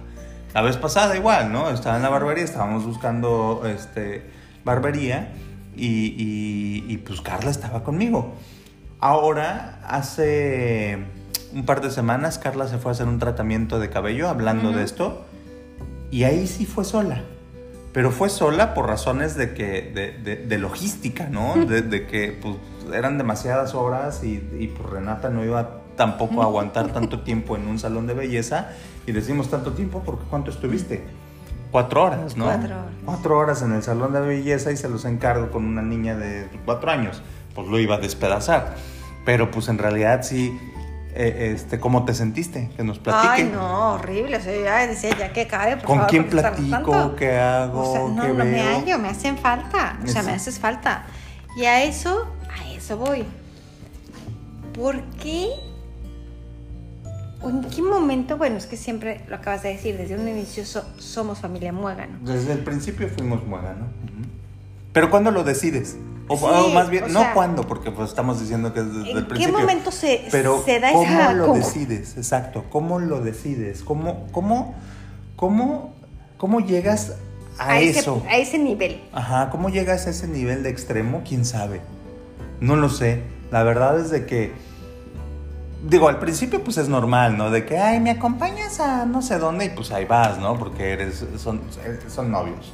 La 0.54 0.62
vez 0.62 0.76
pasada 0.76 1.14
igual, 1.16 1.52
¿no? 1.52 1.68
Estaba 1.70 1.96
en 1.96 2.02
la 2.02 2.08
barbería, 2.08 2.44
estábamos 2.44 2.84
buscando 2.86 3.62
este, 3.66 4.22
barbería 4.64 5.32
y, 5.76 5.86
y- 5.86 6.84
y, 6.92 6.96
pues 6.98 7.20
Carla 7.20 7.50
estaba 7.50 7.84
conmigo. 7.84 8.34
Ahora, 9.08 9.80
hace 9.86 10.96
un 11.52 11.66
par 11.66 11.82
de 11.82 11.90
semanas, 11.90 12.38
Carla 12.38 12.66
se 12.68 12.78
fue 12.78 12.90
a 12.90 12.92
hacer 12.92 13.06
un 13.06 13.18
tratamiento 13.18 13.78
de 13.78 13.90
cabello 13.90 14.30
hablando 14.30 14.70
Ujú. 14.70 14.78
de 14.78 14.82
esto 14.84 15.26
y 16.10 16.24
ahí 16.24 16.46
sí 16.46 16.64
fue 16.64 16.86
sola. 16.86 17.20
Pero 17.92 18.10
fue 18.10 18.30
sola 18.30 18.72
por 18.72 18.86
razones 18.86 19.34
de 19.36 19.52
que 19.52 19.92
de, 19.94 20.12
de- 20.24 20.46
de 20.46 20.58
logística, 20.58 21.28
¿no? 21.28 21.54
De, 21.66 21.82
de 21.82 22.06
que 22.06 22.32
pues, 22.40 22.56
eran 22.94 23.18
demasiadas 23.18 23.74
horas 23.74 24.24
y, 24.24 24.42
y 24.58 24.68
pues 24.74 24.88
Renata 24.88 25.28
no 25.28 25.44
iba 25.44 25.80
tampoco 25.98 26.40
a 26.40 26.46
aguantar 26.46 26.88
tanto 26.94 27.20
tiempo 27.20 27.56
en 27.56 27.68
un 27.68 27.78
salón 27.78 28.06
de 28.06 28.14
belleza. 28.14 28.70
Y 29.06 29.12
decimos 29.12 29.50
tanto 29.50 29.72
tiempo 29.74 30.02
porque 30.02 30.24
¿cuánto 30.30 30.50
estuviste? 30.50 31.04
Cuatro 31.70 32.04
horas, 32.04 32.38
¿no? 32.38 32.46
Cuatro 32.46 32.74
horas. 32.74 32.86
Cuatro 33.04 33.36
horas 33.38 33.60
en 33.60 33.72
el 33.74 33.82
salón 33.82 34.14
de 34.14 34.20
belleza 34.20 34.72
y 34.72 34.78
se 34.78 34.88
los 34.88 35.04
encargo 35.04 35.50
con 35.50 35.66
una 35.66 35.82
niña 35.82 36.16
de 36.16 36.48
cuatro 36.64 36.90
años. 36.90 37.20
Pues 37.54 37.68
lo 37.68 37.78
iba 37.78 37.96
a 37.96 37.98
despedazar. 37.98 38.74
Pero 39.24 39.50
pues 39.50 39.68
en 39.68 39.78
realidad 39.78 40.22
sí, 40.22 40.58
eh, 41.14 41.52
este, 41.54 41.80
¿cómo 41.80 42.04
te 42.04 42.12
sentiste? 42.14 42.70
Que 42.76 42.84
nos 42.84 42.98
platique. 42.98 43.28
Ay, 43.28 43.50
no, 43.52 43.94
horrible. 43.94 44.36
O 44.36 44.40
sea, 44.40 44.54
yo 44.54 44.64
ya 44.64 44.86
decía, 44.86 45.16
ya 45.18 45.32
que 45.32 45.46
cabe, 45.46 45.76
por 45.76 45.84
¿Con 45.86 45.96
favor, 45.96 46.10
quién 46.10 46.22
¿por 46.24 46.30
qué 46.36 46.42
tardas 46.42 46.60
platico? 46.60 47.16
¿Qué 47.16 47.36
hago? 47.36 47.80
O 47.90 47.92
sea, 47.92 48.00
no, 48.02 48.22
¿Qué 48.22 48.28
no 48.28 48.44
me 48.44 48.60
hallo, 48.62 48.98
me 48.98 49.08
hacen 49.08 49.38
falta. 49.38 49.98
O 50.04 50.06
sea, 50.08 50.22
me 50.22 50.32
haces 50.32 50.58
falta. 50.58 51.06
Y 51.56 51.64
a 51.64 51.84
eso, 51.84 52.26
a 52.50 52.70
eso 52.72 52.96
voy. 52.98 53.24
¿Por 54.74 55.00
qué? 55.22 55.48
¿O 57.42 57.48
¿En 57.50 57.62
qué 57.64 57.80
momento? 57.82 58.36
Bueno, 58.36 58.56
es 58.56 58.66
que 58.66 58.76
siempre 58.76 59.20
lo 59.28 59.36
acabas 59.36 59.62
de 59.62 59.68
decir, 59.70 59.96
desde 59.96 60.16
un 60.16 60.26
inicio 60.26 60.64
so- 60.64 60.84
somos 60.98 61.38
familia 61.38 61.72
muégano. 61.72 62.18
Desde 62.22 62.52
el 62.52 62.60
principio 62.60 63.08
fuimos 63.08 63.46
muega, 63.46 63.74
¿no? 63.74 63.84
Ujú. 63.84 64.26
Pero 64.92 65.10
¿cuándo 65.10 65.30
lo 65.30 65.44
decides? 65.44 65.96
O, 66.26 66.36
Sí, 66.38 66.44
o 66.46 66.68
más 66.70 66.88
bien, 66.88 67.04
o 67.04 67.08
no 67.08 67.20
sea, 67.20 67.34
cuándo, 67.34 67.66
porque 67.66 67.90
pues 67.90 68.08
estamos 68.08 68.40
diciendo 68.40 68.72
que 68.72 68.80
es 68.80 68.86
desde 68.86 69.10
el 69.10 69.18
¿En 69.18 69.24
qué 69.24 69.28
principio. 69.28 69.58
momento 69.58 69.90
se, 69.90 70.26
Pero 70.30 70.62
se 70.64 70.80
da 70.80 70.92
¿cómo 70.92 71.04
esa... 71.04 71.32
lo 71.34 71.52
decides? 71.52 72.16
Exacto, 72.16 72.64
¿cómo 72.70 72.98
lo 72.98 73.20
decides? 73.20 73.82
¿Cómo, 73.82 74.26
cómo, 74.32 74.74
cómo, 75.36 75.92
cómo 76.38 76.60
llegas 76.60 77.12
a, 77.58 77.72
a 77.72 77.80
ese, 77.80 78.00
eso? 78.00 78.22
a 78.28 78.36
ese 78.38 78.58
nivel? 78.58 79.02
Ajá, 79.12 79.50
¿cómo 79.50 79.68
llegas 79.68 80.06
a 80.06 80.10
ese 80.10 80.26
nivel 80.26 80.62
de 80.62 80.70
extremo? 80.70 81.22
¿Quién 81.28 81.44
sabe? 81.44 81.82
No 82.60 82.76
lo 82.76 82.88
sé. 82.88 83.22
La 83.50 83.62
verdad 83.62 84.00
es 84.00 84.10
de 84.10 84.24
que, 84.24 84.52
digo, 85.86 86.08
al 86.08 86.18
principio 86.20 86.64
pues 86.64 86.78
es 86.78 86.88
normal, 86.88 87.36
¿no? 87.36 87.50
De 87.50 87.66
que, 87.66 87.78
ay, 87.78 88.00
me 88.00 88.10
acompañas 88.10 88.80
a 88.80 89.04
no 89.04 89.20
sé 89.20 89.38
dónde 89.38 89.66
y 89.66 89.68
pues 89.68 89.90
ahí 89.92 90.06
vas, 90.06 90.38
¿no? 90.38 90.58
Porque 90.58 90.92
eres, 90.92 91.22
son, 91.36 91.60
son 92.08 92.30
novios. 92.30 92.72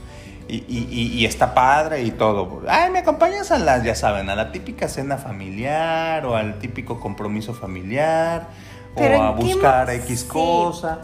Y, 0.52 0.64
y- 0.68 1.18
y- 1.20 1.26
está 1.26 1.54
padre 1.54 2.02
y 2.02 2.10
todo. 2.10 2.62
Ay, 2.68 2.90
me 2.90 2.98
acompañas 3.00 3.50
a 3.52 3.58
la, 3.58 3.82
ya 3.84 3.94
saben, 3.94 4.28
a 4.30 4.34
la 4.34 4.50
típica 4.50 4.88
cena 4.88 5.16
familiar 5.16 6.26
o 6.26 6.34
al 6.34 6.58
típico 6.58 6.98
compromiso 6.98 7.54
familiar 7.54 8.48
Pero 8.96 9.18
o 9.18 9.22
a 9.22 9.30
¿en 9.30 9.36
qué 9.36 9.42
mo- 9.44 9.48
buscar 9.52 9.90
X 9.90 10.20
sí. 10.20 10.26
cosa. 10.26 10.98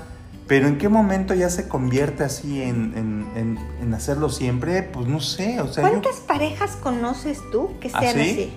Pero 0.48 0.66
¿en 0.68 0.78
qué 0.78 0.88
momento 0.88 1.34
ya 1.34 1.48
se 1.50 1.68
convierte 1.68 2.24
así 2.24 2.60
en, 2.62 2.92
en- 2.96 3.26
en- 3.36 3.58
en 3.82 3.94
hacerlo 3.94 4.30
siempre? 4.30 4.82
Pues 4.82 5.06
no 5.06 5.20
sé, 5.20 5.60
o 5.60 5.68
sea, 5.72 5.84
yo- 5.84 5.90
¿Cuántas 5.90 6.16
parejas 6.20 6.76
conoces 6.82 7.40
tú 7.52 7.70
que 7.80 7.90
¿Ah, 7.92 8.00
sean 8.00 8.14
sí? 8.14 8.20
así? 8.20 8.52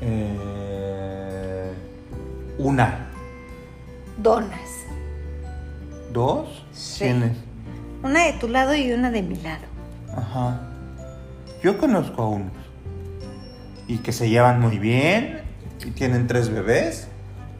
Eh, 0.00 1.72
una, 2.58 3.06
Donas. 4.16 4.60
dos, 6.12 6.64
Sí. 6.72 7.04
¿quiénes? 7.04 7.32
Una 8.02 8.24
de 8.26 8.32
tu 8.34 8.48
lado 8.48 8.74
y 8.74 8.92
una 8.92 9.10
de 9.10 9.22
mi 9.22 9.36
lado. 9.36 9.64
Ajá. 10.16 10.60
Yo 11.62 11.78
conozco 11.78 12.22
a 12.22 12.28
unos 12.28 12.52
y 13.88 13.98
que 13.98 14.12
se 14.12 14.28
llevan 14.28 14.60
muy 14.60 14.78
bien 14.78 15.40
y 15.84 15.90
tienen 15.90 16.26
tres 16.26 16.50
bebés 16.50 17.08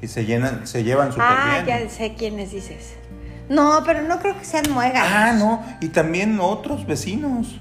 y 0.02 0.06
se 0.06 0.24
llenan, 0.26 0.66
se 0.66 0.84
llevan 0.84 1.10
súper 1.10 1.26
Ah, 1.28 1.62
bien. 1.64 1.82
ya 1.84 1.88
sé 1.90 2.14
quiénes 2.14 2.52
dices. 2.52 2.94
No, 3.48 3.82
pero 3.84 4.02
no 4.02 4.18
creo 4.20 4.38
que 4.38 4.44
sean 4.44 4.70
muegas. 4.70 5.04
Ah, 5.10 5.32
no, 5.32 5.64
y 5.80 5.88
también 5.88 6.38
otros 6.40 6.86
vecinos. 6.86 7.58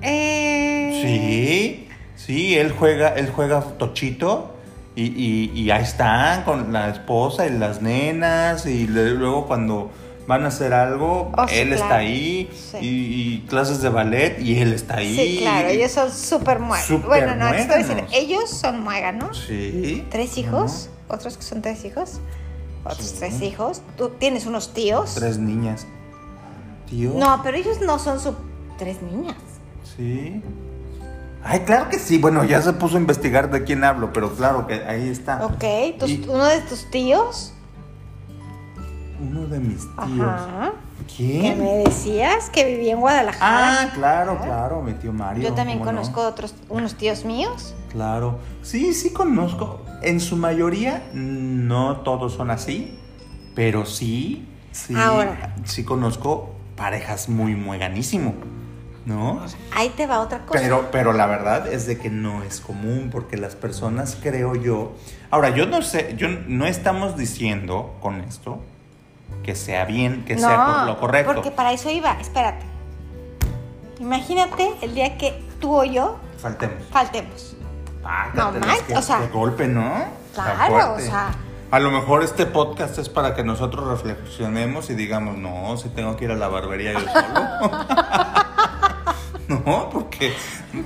Eh... 0.00 1.00
Sí, 1.02 1.88
sí, 2.16 2.54
él 2.56 2.72
juega, 2.72 3.10
él 3.10 3.30
juega 3.34 3.60
tochito 3.78 4.56
y, 4.96 5.04
y- 5.04 5.52
y 5.54 5.70
ahí 5.70 5.82
están 5.84 6.42
con 6.44 6.72
la 6.72 6.88
esposa 6.88 7.46
y 7.46 7.50
las 7.50 7.82
nenas 7.82 8.66
y 8.66 8.86
luego 8.86 9.46
cuando 9.46 9.90
van 10.26 10.44
a 10.44 10.48
hacer 10.48 10.72
algo, 10.72 11.32
Oh, 11.36 11.48
sí, 11.48 11.54
él 11.56 11.72
está 11.72 11.96
ahí 11.96 12.50
Sí. 12.54 12.78
y, 12.80 12.86
y 13.34 13.46
clases 13.48 13.80
de 13.82 13.88
ballet 13.88 14.38
y 14.40 14.58
él 14.58 14.72
está 14.72 14.96
ahí. 14.98 15.16
Sí, 15.16 15.38
claro, 15.40 15.68
ellos 15.68 15.90
son 15.90 16.10
súper 16.12 16.58
muéganos. 16.60 17.06
Bueno, 17.06 17.34
no, 17.36 17.50
decir, 17.52 17.66
muéganos. 17.68 18.10
ellos 18.12 18.50
son 18.50 18.80
muéganos. 18.82 19.44
Sí. 19.46 20.04
¿Tres 20.10 20.38
hijos? 20.38 20.88
¿Otros 21.08 21.36
que 21.36 21.42
son 21.42 21.60
tres 21.62 21.84
hijos? 21.84 22.20
Otros 22.84 23.06
Sí. 23.06 23.16
tres 23.18 23.42
hijos. 23.42 23.82
¿Tú 23.96 24.10
tienes 24.10 24.46
unos 24.46 24.72
tíos? 24.74 25.14
Tres 25.14 25.38
niñas. 25.38 25.86
Tío. 26.88 27.12
No, 27.14 27.40
pero 27.42 27.56
ellos 27.56 27.80
no 27.80 27.98
son 27.98 28.20
su... 28.20 28.34
Tres 28.78 29.02
niñas. 29.02 29.36
Sí. 29.96 30.42
Ay, 31.44 31.60
claro 31.60 31.88
que 31.88 31.98
sí. 31.98 32.18
Bueno, 32.18 32.44
ya 32.44 32.62
se 32.62 32.72
puso 32.72 32.96
a 32.96 33.00
investigar 33.00 33.50
de 33.50 33.64
quién 33.64 33.84
hablo, 33.84 34.12
pero 34.12 34.32
claro 34.34 34.66
que 34.66 34.74
ahí 34.74 35.08
está. 35.08 35.44
Ok, 35.44 35.64
tus- 35.98 36.10
Y- 36.10 36.24
uno 36.28 36.44
de 36.44 36.60
tus 36.62 36.90
tíos. 36.90 37.52
Uno 39.22 39.46
de 39.46 39.60
mis 39.60 39.80
tíos. 39.80 40.20
Ajá. 40.20 40.72
Que 41.06 41.14
¿Quién? 41.14 41.58
me 41.58 41.78
decías 41.84 42.50
que 42.50 42.64
vivía 42.64 42.92
en 42.92 43.00
Guadalajara. 43.00 43.82
Ah, 43.82 43.90
claro, 43.94 44.38
claro, 44.42 44.82
mi 44.82 44.94
tío 44.94 45.12
Mario. 45.12 45.48
Yo 45.48 45.54
también 45.54 45.78
¿cómo 45.78 45.92
no? 45.92 45.98
conozco 45.98 46.22
otros, 46.26 46.54
unos 46.68 46.94
tíos 46.96 47.24
míos. 47.24 47.74
Claro. 47.90 48.38
Sí, 48.62 48.94
sí 48.94 49.10
conozco. 49.12 49.82
En 50.02 50.18
su 50.18 50.36
mayoría, 50.36 51.02
no 51.12 51.98
todos 51.98 52.34
son 52.34 52.50
así, 52.50 52.98
pero 53.54 53.86
sí, 53.86 54.48
sí, 54.72 54.94
Ahora. 54.96 55.54
sí 55.64 55.84
conozco 55.84 56.50
parejas 56.76 57.28
muy 57.28 57.54
mueganísimo, 57.54 58.34
¿no? 59.06 59.40
Ahí 59.76 59.90
te 59.90 60.08
va 60.08 60.18
otra 60.20 60.44
cosa. 60.44 60.58
Pero, 60.60 60.88
pero 60.90 61.12
la 61.12 61.26
verdad 61.26 61.72
es 61.72 61.86
de 61.86 61.98
que 61.98 62.10
no 62.10 62.42
es 62.42 62.60
común, 62.60 63.10
porque 63.12 63.36
las 63.36 63.54
personas, 63.54 64.18
creo 64.20 64.56
yo. 64.56 64.94
Ahora, 65.30 65.50
yo 65.50 65.66
no 65.66 65.82
sé, 65.82 66.14
yo 66.16 66.28
no 66.48 66.66
estamos 66.66 67.16
diciendo 67.16 67.94
con 68.00 68.20
esto 68.22 68.58
que 69.42 69.54
sea 69.54 69.84
bien, 69.84 70.24
que 70.24 70.38
sea 70.38 70.84
lo 70.86 70.98
correcto. 71.00 71.34
porque 71.34 71.50
para 71.50 71.72
eso 71.72 71.90
iba. 71.90 72.12
Espérate. 72.20 72.64
Imagínate 73.98 74.72
el 74.82 74.94
día 74.94 75.16
que 75.18 75.42
tú 75.60 75.76
o 75.80 75.84
yo 75.84 76.16
Faltemos. 76.38 76.76
faltemos. 76.90 77.56
Ah, 78.04 78.30
No 78.34 78.50
manches, 78.52 78.96
o 78.98 79.02
sea, 79.02 79.20
de 79.20 79.28
golpe, 79.28 79.68
¿no? 79.68 80.04
Claro, 80.34 80.94
o 80.94 80.98
sea. 80.98 81.30
A 81.70 81.78
lo 81.78 81.90
mejor 81.90 82.22
este 82.22 82.44
podcast 82.46 82.98
es 82.98 83.08
para 83.08 83.34
que 83.34 83.44
nosotros 83.44 83.86
reflexionemos 83.88 84.90
y 84.90 84.94
digamos, 84.94 85.38
no, 85.38 85.76
si 85.78 85.88
tengo 85.88 86.16
que 86.16 86.24
ir 86.26 86.30
a 86.32 86.36
la 86.36 86.48
barbería 86.48 86.92
yo 86.92 87.00
solo. 87.00 87.70
no, 89.48 89.88
porque, 89.90 90.34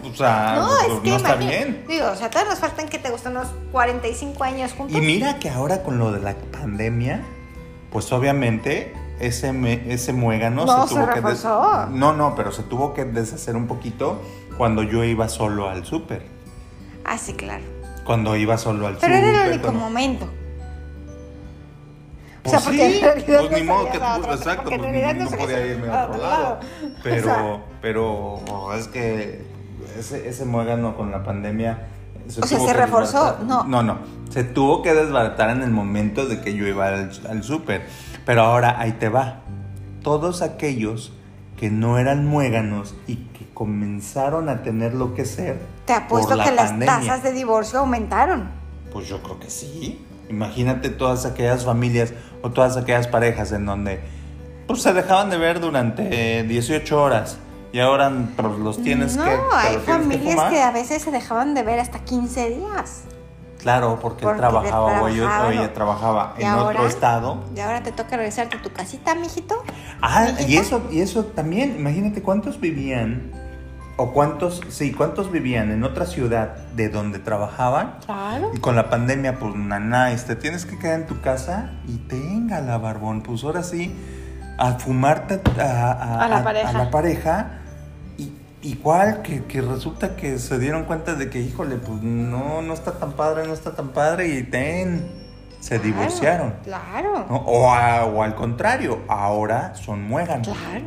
o 0.04 0.14
sea, 0.14 0.56
No, 0.56 0.78
es 0.94 1.00
que 1.00 1.10
no 1.10 1.16
está 1.16 1.34
bien. 1.36 1.84
Digo, 1.88 2.06
o 2.10 2.14
sea, 2.14 2.30
todavía 2.30 2.50
nos 2.52 2.60
faltan 2.60 2.88
que 2.88 2.98
te 2.98 3.10
gustan 3.10 3.36
unos 3.36 3.48
45 3.72 4.44
años 4.44 4.72
juntos. 4.74 4.96
Y 4.96 5.00
mira 5.00 5.38
que 5.38 5.50
ahora 5.50 5.82
con 5.82 5.98
lo 5.98 6.12
de 6.12 6.20
la 6.20 6.34
pandemia, 6.52 7.22
pues 7.90 8.12
obviamente 8.12 8.94
ese, 9.20 9.52
me- 9.52 9.92
ese 9.92 10.12
muégano 10.12 10.64
No, 10.66 10.82
se 10.86 10.94
se 10.94 11.00
tuvo 11.00 11.12
que 11.12 11.20
des-. 11.20 11.44
No, 11.44 12.12
no, 12.12 12.34
pero 12.34 12.52
se 12.52 12.62
tuvo 12.62 12.92
que 12.94 13.04
deshacer 13.04 13.56
un 13.56 13.66
poquito 13.66 14.20
cuando 14.58 14.82
yo 14.82 15.04
iba 15.04 15.28
solo 15.28 15.68
al 15.68 15.84
súper. 15.84 16.26
Ah, 17.04 17.18
sí, 17.18 17.32
claro. 17.34 17.64
Cuando 18.04 18.36
iba 18.36 18.56
solo 18.58 18.86
al 18.86 18.96
Pero 18.96 19.14
súper. 19.16 19.28
era 19.30 19.42
el 19.44 19.48
único 19.52 19.62
cuando- 19.64 19.80
momento. 19.80 20.28
Pues 22.42 22.54
O 22.54 22.60
sea, 22.60 22.64
porque 22.70 22.90
sí, 22.90 22.98
en 22.98 23.02
realidad 23.04 23.38
pues 23.40 23.50
no 23.50 23.56
ni 23.58 23.62
modo 23.64 23.90
que 23.90 23.98
otro- 23.98 24.34
exacto, 24.34 24.62
porque 24.62 24.74
en 24.76 24.80
pues 24.80 24.92
realidad 24.92 25.14
no, 25.14 25.18
no 25.18 25.24
no 25.24 25.30
salías 25.30 25.46
podía 25.48 25.66
irme 25.66 25.88
a 25.88 26.04
otro 26.06 26.22
lado. 26.22 26.42
lado. 26.42 26.60
Pero, 27.02 27.16
O 27.20 27.24
sea- 27.24 27.64
pero 27.80 28.12
oh, 28.12 28.72
es 28.74 28.86
que 28.88 29.44
ese, 29.98 30.28
ese 30.28 30.44
muégano 30.44 30.96
con 30.96 31.10
la 31.10 31.24
pandemia. 31.24 31.88
Se 32.28 32.40
O 32.40 32.46
sea, 32.46 32.58
se 32.60 32.72
reforzó, 32.72 33.38
no. 33.44 33.64
No, 33.64 33.82
no. 33.82 33.98
Se 34.36 34.44
tuvo 34.44 34.82
que 34.82 34.92
desbaratar 34.92 35.48
en 35.48 35.62
el 35.62 35.70
momento 35.70 36.26
de 36.26 36.42
que 36.42 36.54
yo 36.54 36.66
iba 36.66 36.88
al, 36.88 37.10
al 37.26 37.42
súper. 37.42 37.86
Pero 38.26 38.42
ahora 38.42 38.78
ahí 38.78 38.92
te 38.92 39.08
va. 39.08 39.40
Todos 40.02 40.42
aquellos 40.42 41.14
que 41.56 41.70
no 41.70 41.96
eran 41.96 42.26
muéganos 42.26 42.94
y 43.06 43.16
que 43.16 43.46
comenzaron 43.54 44.50
a 44.50 44.62
tener 44.62 44.92
lo 44.92 45.14
que 45.14 45.24
ser. 45.24 45.58
Te 45.86 45.94
apuesto 45.94 46.28
por 46.28 46.36
la 46.36 46.44
que 46.44 46.50
las 46.50 46.68
pandemia. 46.72 46.96
tasas 46.98 47.22
de 47.22 47.32
divorcio 47.32 47.78
aumentaron. 47.78 48.50
Pues 48.92 49.08
yo 49.08 49.22
creo 49.22 49.40
que 49.40 49.48
sí. 49.48 50.04
Imagínate 50.28 50.90
todas 50.90 51.24
aquellas 51.24 51.64
familias 51.64 52.12
o 52.42 52.50
todas 52.50 52.76
aquellas 52.76 53.08
parejas 53.08 53.52
en 53.52 53.64
donde 53.64 54.00
pues 54.66 54.82
se 54.82 54.92
dejaban 54.92 55.30
de 55.30 55.38
ver 55.38 55.60
durante 55.60 56.42
18 56.42 57.02
horas 57.02 57.38
y 57.72 57.78
ahora 57.78 58.12
pues, 58.36 58.58
los 58.58 58.82
tienes 58.82 59.16
no, 59.16 59.24
que 59.24 59.30
te 59.30 59.56
hay 59.56 59.76
familias 59.78 60.34
fumar. 60.34 60.52
que, 60.52 60.60
a 60.60 60.72
veces 60.72 61.00
se 61.00 61.10
dejaban 61.10 61.54
de 61.54 61.62
ver 61.62 61.80
hasta 61.80 62.00
15 62.00 62.50
días. 62.50 63.04
Claro, 63.66 63.98
porque, 64.00 64.24
él 64.24 64.36
trabajaba 64.36 65.02
o, 65.02 65.08
trabajaban. 65.08 65.52
ella 65.52 65.74
trabajaba 65.74 66.34
en 66.38 66.46
ahora- 66.46 66.78
otro 66.78 66.86
estado. 66.86 67.44
Y 67.56 67.58
ahora 67.58 67.82
te 67.82 67.90
toca 67.90 68.16
regresarte 68.16 68.56
a 68.58 68.62
tu 68.62 68.70
casita, 68.72 69.14
mijito. 69.16 69.56
Ah, 70.00 70.28
y 70.46 70.56
eso, 70.56 70.82
y 70.92 71.00
eso 71.00 71.24
también, 71.24 71.74
imagínate 71.76 72.22
cuántos 72.22 72.60
vivían, 72.60 73.32
o 73.96 74.12
cuántos, 74.12 74.60
sí, 74.68 74.92
cuántos 74.92 75.32
vivían 75.32 75.72
en 75.72 75.82
otra 75.82 76.06
ciudad 76.06 76.54
de 76.76 76.90
donde 76.90 77.18
trabajaban 77.18 77.96
Claro. 78.04 78.50
Y 78.54 78.58
con 78.58 78.76
la 78.76 78.88
pandemia, 78.88 79.38
pues 79.40 79.54
naná, 79.56 80.14
te 80.14 80.36
tienes 80.36 80.64
que 80.66 80.78
quedar 80.78 81.00
en 81.00 81.06
tu 81.06 81.20
casa 81.20 81.72
y 81.88 81.96
tenga 81.96 82.60
la 82.60 82.78
barbón. 82.78 83.22
Pues 83.22 83.42
ahora 83.42 83.62
sí, 83.64 83.96
a 84.58 84.74
fumarte 84.74 85.40
a, 85.60 85.62
a- 85.92 86.24
A 86.24 86.28
la 86.28 86.36
a- 86.38 86.44
pareja. 86.44 86.68
a 86.68 86.72
la 86.72 86.90
pareja. 86.90 87.46
Igual 88.66 89.22
que, 89.22 89.44
que 89.44 89.60
resulta 89.62 90.16
que 90.16 90.38
se 90.38 90.58
dieron 90.58 90.84
cuenta 90.84 91.14
de 91.14 91.30
que, 91.30 91.38
híjole, 91.40 91.76
pues 91.76 92.02
no, 92.02 92.62
no 92.62 92.74
está 92.74 92.98
tan 92.98 93.12
padre, 93.12 93.46
no 93.46 93.52
está 93.54 93.76
tan 93.76 93.90
padre. 93.90 94.26
Y 94.28 94.42
ten, 94.42 95.06
se 95.60 95.76
Claro, 95.78 95.84
divorciaron. 95.84 96.54
Claro. 96.64 97.26
¿no? 97.28 97.36
O, 97.46 97.72
a- 97.72 98.04
o 98.06 98.22
al 98.24 98.34
contrario, 98.34 99.02
ahora 99.08 99.74
son 99.76 100.02
muéganos. 100.02 100.48
Claro. 100.48 100.84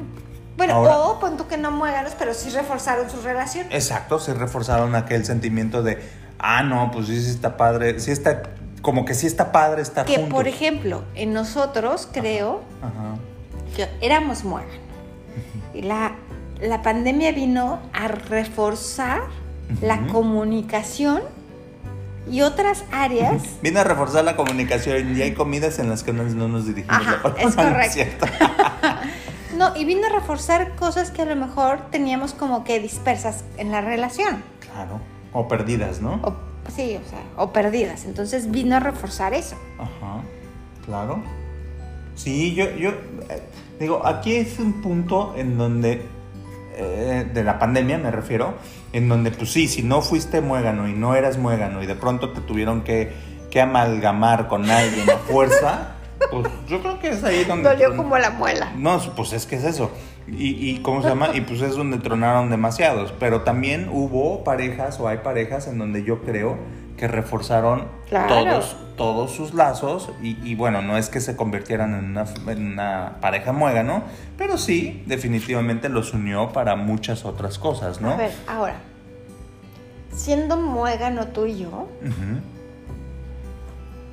Bueno, 0.57 0.73
Ahora- 0.73 0.97
o 0.99 1.19
pon 1.21 1.37
tú 1.37 1.47
que 1.47 1.57
no 1.57 1.71
muéganos, 1.71 2.13
pero 2.19 2.33
sí 2.33 2.49
reforzaron 2.49 3.09
su 3.09 3.21
relación. 3.21 3.67
Exacto, 3.69 4.19
se 4.19 4.33
reforzaron 4.33 4.93
aquel 4.95 5.23
sentimiento 5.23 5.81
de, 5.81 5.99
ah, 6.37 6.63
no, 6.63 6.91
pues 6.91 7.07
sí, 7.07 7.23
sí 7.23 7.29
está 7.29 7.55
padre, 7.55 8.01
sí 8.01 8.11
está, 8.11 8.43
como 8.81 9.05
que 9.05 9.13
sí 9.13 9.25
está 9.25 9.53
padre 9.53 9.81
estar 9.83 10.05
Que 10.05 10.15
juntos. 10.17 10.33
por 10.33 10.49
ejemplo, 10.49 11.03
en 11.15 11.31
nosotros 11.31 12.09
creo 12.11 12.59
Ajá. 12.81 13.15
que 13.73 13.87
éramos 14.05 14.43
muéganos. 14.43 14.75
Y 15.73 15.83
la, 15.83 16.15
la 16.61 16.81
pandemia 16.81 17.31
vino 17.31 17.79
a 17.93 18.07
reforzar 18.07 19.21
la 19.81 20.07
comunicación 20.07 21.21
y 22.29 22.41
otras 22.41 22.83
áreas. 22.91 23.43
Vino 23.61 23.79
a 23.79 23.83
reforzar 23.83 24.23
la 24.23 24.35
comunicación 24.35 25.17
y 25.17 25.21
hay 25.21 25.33
comidas 25.33 25.79
en 25.79 25.89
las 25.89 26.03
que 26.03 26.13
no, 26.13 26.23
no 26.23 26.47
nos 26.47 26.67
dirigimos 26.67 26.95
Ajá, 26.95 27.11
la 27.11 27.21
palabra, 27.23 27.43
es 27.43 27.55
¿no 27.55 27.63
correcto. 27.63 28.25
No, 29.59 29.75
y 29.75 29.83
vino 29.83 30.07
a 30.07 30.09
reforzar 30.09 30.75
cosas 30.77 31.11
que 31.11 31.23
a 31.23 31.25
lo 31.25 31.35
mejor 31.35 31.79
teníamos 31.91 32.33
como 32.33 32.63
que 32.63 32.79
dispersas 32.79 33.43
en 33.57 33.71
la 33.71 33.81
relación. 33.81 34.41
Claro. 34.61 35.01
O 35.33 35.49
perdidas, 35.49 36.01
¿no? 36.01 36.13
O, 36.23 36.33
sí, 36.73 36.95
o 36.95 37.09
sea, 37.09 37.19
o 37.35 37.51
perdidas. 37.51 38.05
Entonces 38.05 38.51
vino 38.51 38.77
a 38.77 38.79
reforzar 38.79 39.33
eso. 39.33 39.57
Ajá. 39.77 40.21
Claro. 40.85 41.21
Sí, 42.15 42.55
yo, 42.55 42.69
yo 42.77 42.91
eh, 42.91 43.41
digo, 43.81 44.05
aquí 44.05 44.35
es 44.35 44.59
un 44.59 44.81
punto 44.81 45.33
en 45.35 45.57
donde, 45.57 46.05
eh, 46.75 47.25
de 47.31 47.43
la 47.43 47.59
pandemia 47.59 47.97
me 47.97 48.11
refiero, 48.11 48.55
en 48.93 49.09
donde 49.09 49.31
pues 49.31 49.51
sí, 49.51 49.67
si 49.67 49.83
no 49.83 50.01
fuiste 50.01 50.41
muégano 50.41 50.87
y 50.87 50.93
no 50.93 51.15
eras 51.15 51.37
muégano 51.37 51.83
y 51.83 51.85
de 51.85 51.95
pronto 51.95 52.31
te 52.31 52.41
tuvieron 52.41 52.83
que, 52.83 53.11
que 53.51 53.61
amalgamar 53.61 54.47
con 54.47 54.69
alguien 54.69 55.09
a 55.09 55.17
fuerza, 55.17 55.95
pues 56.31 56.47
yo 56.67 56.81
creo 56.81 56.99
que 56.99 57.09
es 57.09 57.23
ahí 57.23 57.43
donde... 57.43 57.69
Dolió 57.69 57.95
como 57.95 58.17
la 58.17 58.31
muela. 58.31 58.71
No, 58.77 58.99
pues 59.15 59.33
es 59.33 59.45
que 59.45 59.55
es 59.55 59.63
eso. 59.63 59.91
Y, 60.27 60.69
y 60.69 60.79
¿cómo 60.81 61.01
se 61.01 61.09
llama? 61.09 61.29
Y 61.33 61.41
pues 61.41 61.61
es 61.61 61.75
donde 61.75 61.97
tronaron 61.97 62.49
demasiados. 62.49 63.13
Pero 63.19 63.41
también 63.41 63.89
hubo 63.91 64.43
parejas 64.43 64.99
o 64.99 65.07
hay 65.07 65.17
parejas 65.17 65.67
en 65.67 65.79
donde 65.79 66.03
yo 66.03 66.21
creo 66.21 66.57
que 66.99 67.07
reforzaron 67.07 67.87
Claro. 68.09 68.27
todos, 68.43 68.75
todos 68.97 69.31
sus 69.31 69.53
lazos. 69.53 70.09
Y, 70.21 70.37
y 70.43 70.55
bueno, 70.55 70.81
no 70.81 70.97
es 70.97 71.07
que 71.09 71.21
se 71.21 71.35
convirtieran 71.37 71.93
en 71.95 72.05
una, 72.05 72.25
en 72.51 72.67
una 72.73 73.15
pareja 73.21 73.53
muégano, 73.53 74.03
pero 74.37 74.57
sí, 74.57 75.01
definitivamente 75.07 75.87
los 75.87 76.13
unió 76.13 76.49
para 76.49 76.75
muchas 76.75 77.23
otras 77.23 77.57
cosas, 77.57 78.01
¿no? 78.01 78.11
A 78.11 78.17
ver, 78.17 78.31
ahora, 78.47 78.75
siendo 80.13 80.57
muégano 80.57 81.27
tú 81.27 81.45
y 81.45 81.59
yo. 81.59 81.87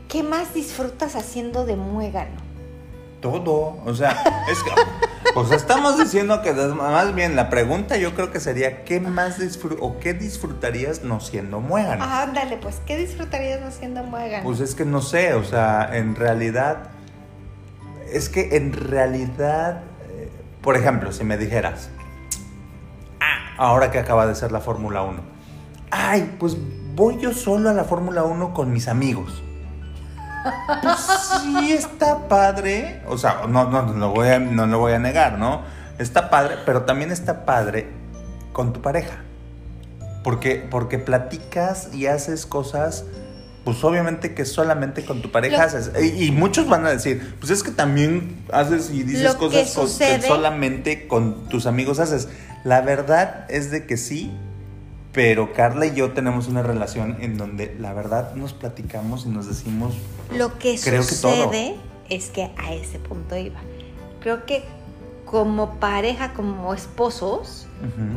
¿qué 0.09 0.22
más 0.22 0.55
disfrutas 0.55 1.16
haciendo 1.16 1.66
de 1.66 1.75
muégano? 1.77 2.40
Todo, 3.33 3.79
o 3.85 3.95
sea, 3.95 4.12
es 4.51 4.62
que, 4.62 4.71
pues 5.35 5.51
estamos 5.51 5.99
diciendo 5.99 6.43
que 6.43 6.53
más 6.53 7.15
bien 7.15 7.37
la 7.37 7.51
pregunta 7.51 7.97
yo 7.97 8.15
creo 8.15 8.31
que 8.31 8.41
sería 8.41 8.85
¿qué 8.85 9.01
más 9.01 9.39
disfru 9.39 9.77
o 9.81 9.99
qué 9.99 10.15
disfrutarías 10.15 11.03
no 11.03 11.21
siendo 11.21 11.61
muégano? 11.61 12.05
Ándale, 12.05 12.57
pues, 12.57 12.81
¿qué 12.87 12.97
disfrutarías 12.97 13.61
no 13.61 13.71
siendo 13.71 14.03
muégano? 14.05 14.45
Pues 14.45 14.61
es 14.61 14.75
que 14.75 14.85
no 14.85 15.03
sé, 15.03 15.35
o 15.35 15.45
sea, 15.45 15.91
en 15.93 16.15
realidad, 16.15 16.91
es 18.12 18.29
que 18.29 18.57
en 18.57 18.73
realidad, 18.73 19.83
eh, 20.09 20.31
por 20.62 20.77
ejemplo, 20.77 21.12
si 21.12 21.25
me 21.25 21.37
dijeras, 21.37 21.91
ah, 23.21 23.55
ahora 23.59 23.91
que 23.91 23.99
acaba 23.99 24.27
de 24.27 24.35
ser 24.35 24.53
la 24.53 24.61
Fórmula 24.61 25.03
1, 25.03 25.21
ay, 25.91 26.37
pues 26.39 26.57
voy 26.95 27.19
yo 27.19 27.33
solo 27.33 27.71
a 27.71 27.73
la 27.75 27.85
Fórmula 27.85 28.23
1 28.23 28.55
con 28.55 28.73
mis 28.73 28.89
amigos. 28.89 29.43
Pues 30.83 30.97
sí 31.43 31.73
está 31.73 32.29
padre, 32.29 33.03
o 33.07 33.19
sea, 33.19 33.43
no, 33.49 33.69
no, 33.71 33.83
no 33.83 33.93
lo 33.95 34.11
voy 34.11 34.29
a, 34.29 34.39
no 34.39 34.67
lo 34.67 34.79
voy 34.79 34.93
a 34.93 34.99
negar, 34.99 35.39
¿no? 35.39 35.63
Está 35.99 36.31
padre, 36.31 36.57
pero 36.67 36.83
también 36.83 37.11
está 37.13 37.45
padre 37.45 37.89
con 38.53 38.73
tu 38.73 38.81
pareja. 38.83 39.17
Porque, 40.23 40.57
porque 40.71 40.99
platicas 40.99 41.91
y 41.95 42.07
haces 42.07 42.47
cosas, 42.47 43.05
pues 43.65 43.83
obviamente 43.85 44.35
que 44.35 44.45
solamente 44.45 45.05
con 45.05 45.23
tu 45.23 45.31
pareja 45.31 45.57
Lo- 45.59 45.63
haces. 45.63 45.91
Y, 46.03 46.25
y 46.27 46.31
muchos 46.33 46.69
van 46.69 46.85
a 46.85 46.91
decir, 46.91 47.37
pues 47.39 47.51
es 47.53 47.63
que 47.63 47.71
también 47.71 48.45
haces 48.53 48.91
y 48.91 49.03
dices 49.05 49.23
que 49.35 49.39
cosas 49.39 49.73
con- 49.75 49.87
que 50.21 50.27
solamente 50.29 51.07
con 51.07 51.49
tus 51.49 51.67
amigos 51.67 51.99
haces. 52.01 52.29
La 52.65 52.81
verdad 52.81 53.47
es 53.49 53.71
de 53.71 53.87
que 53.87 53.97
sí, 53.97 54.37
pero 55.17 55.55
Carla 55.55 55.87
y 55.87 55.95
yo 55.95 56.13
tenemos 56.13 56.47
una 56.47 56.63
relación 56.63 57.17
en 57.21 57.39
donde 57.39 57.75
la 57.81 57.95
verdad 57.95 58.35
nos 58.35 58.53
platicamos 58.53 59.25
y 59.25 59.31
nos 59.31 59.49
decimos, 59.49 59.95
Lo 60.37 60.59
que 60.59 60.79
Creo 60.79 61.07
que 61.07 61.15
todo. 61.15 61.45
sucede 61.47 61.77
es 62.11 62.29
que 62.29 62.51
a 62.59 62.75
ese 62.75 62.99
punto 62.99 63.35
iba. 63.35 63.59
Creo 64.21 64.45
que 64.45 64.63
como 65.25 65.77
pareja, 65.77 66.35
como 66.35 66.75
esposos, 66.75 67.67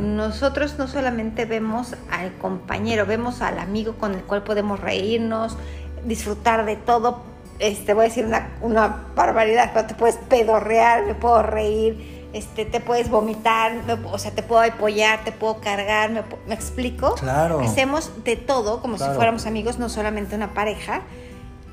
nosotros 0.02 0.78
no 0.78 0.90
solamente 0.90 1.46
vemos 1.46 1.96
al 2.12 2.34
compañero, 2.36 3.06
vemos 3.06 3.42
al 3.42 3.60
amigo 3.60 3.94
con 3.94 4.14
el 4.14 4.24
cual 4.24 4.44
podemos 4.44 4.82
reírnos, 4.82 5.56
disfrutar 6.04 6.66
de 6.66 6.76
todo. 6.76 7.22
Este, 7.60 7.94
voy 7.94 8.06
a 8.06 8.08
decir 8.10 8.26
una, 8.26 8.50
una 8.62 9.06
barbaridad, 9.16 9.72
pero 9.74 9.88
te 9.88 9.96
puedes 9.96 10.18
pedorrear, 10.18 11.06
me 11.06 11.16
puedo 11.16 11.44
reír, 11.44 12.18
este, 12.34 12.65
te 12.65 12.80
puedes 12.80 13.10
vomitar, 13.10 13.74
me- 13.86 13.94
o 13.94 14.18
sea, 14.18 14.32
te 14.32 14.44
puedo 14.44 14.62
apoyar, 14.62 15.24
te 15.24 15.32
puedo 15.32 15.60
cargar, 15.62 16.12
me, 16.12 16.22
pu- 16.22 16.38
¿me 16.48 16.54
explico? 16.56 17.15
Claro. 17.15 17.60
Hacemos 17.62 18.12
de 18.24 18.36
todo 18.36 18.82
como 18.82 18.98
Claro. 18.98 19.13
si 19.13 19.15
fuéramos 19.18 19.46
amigos, 19.46 19.80
no 19.80 19.89
solamente 19.89 20.36
una 20.36 20.54
pareja. 20.54 21.02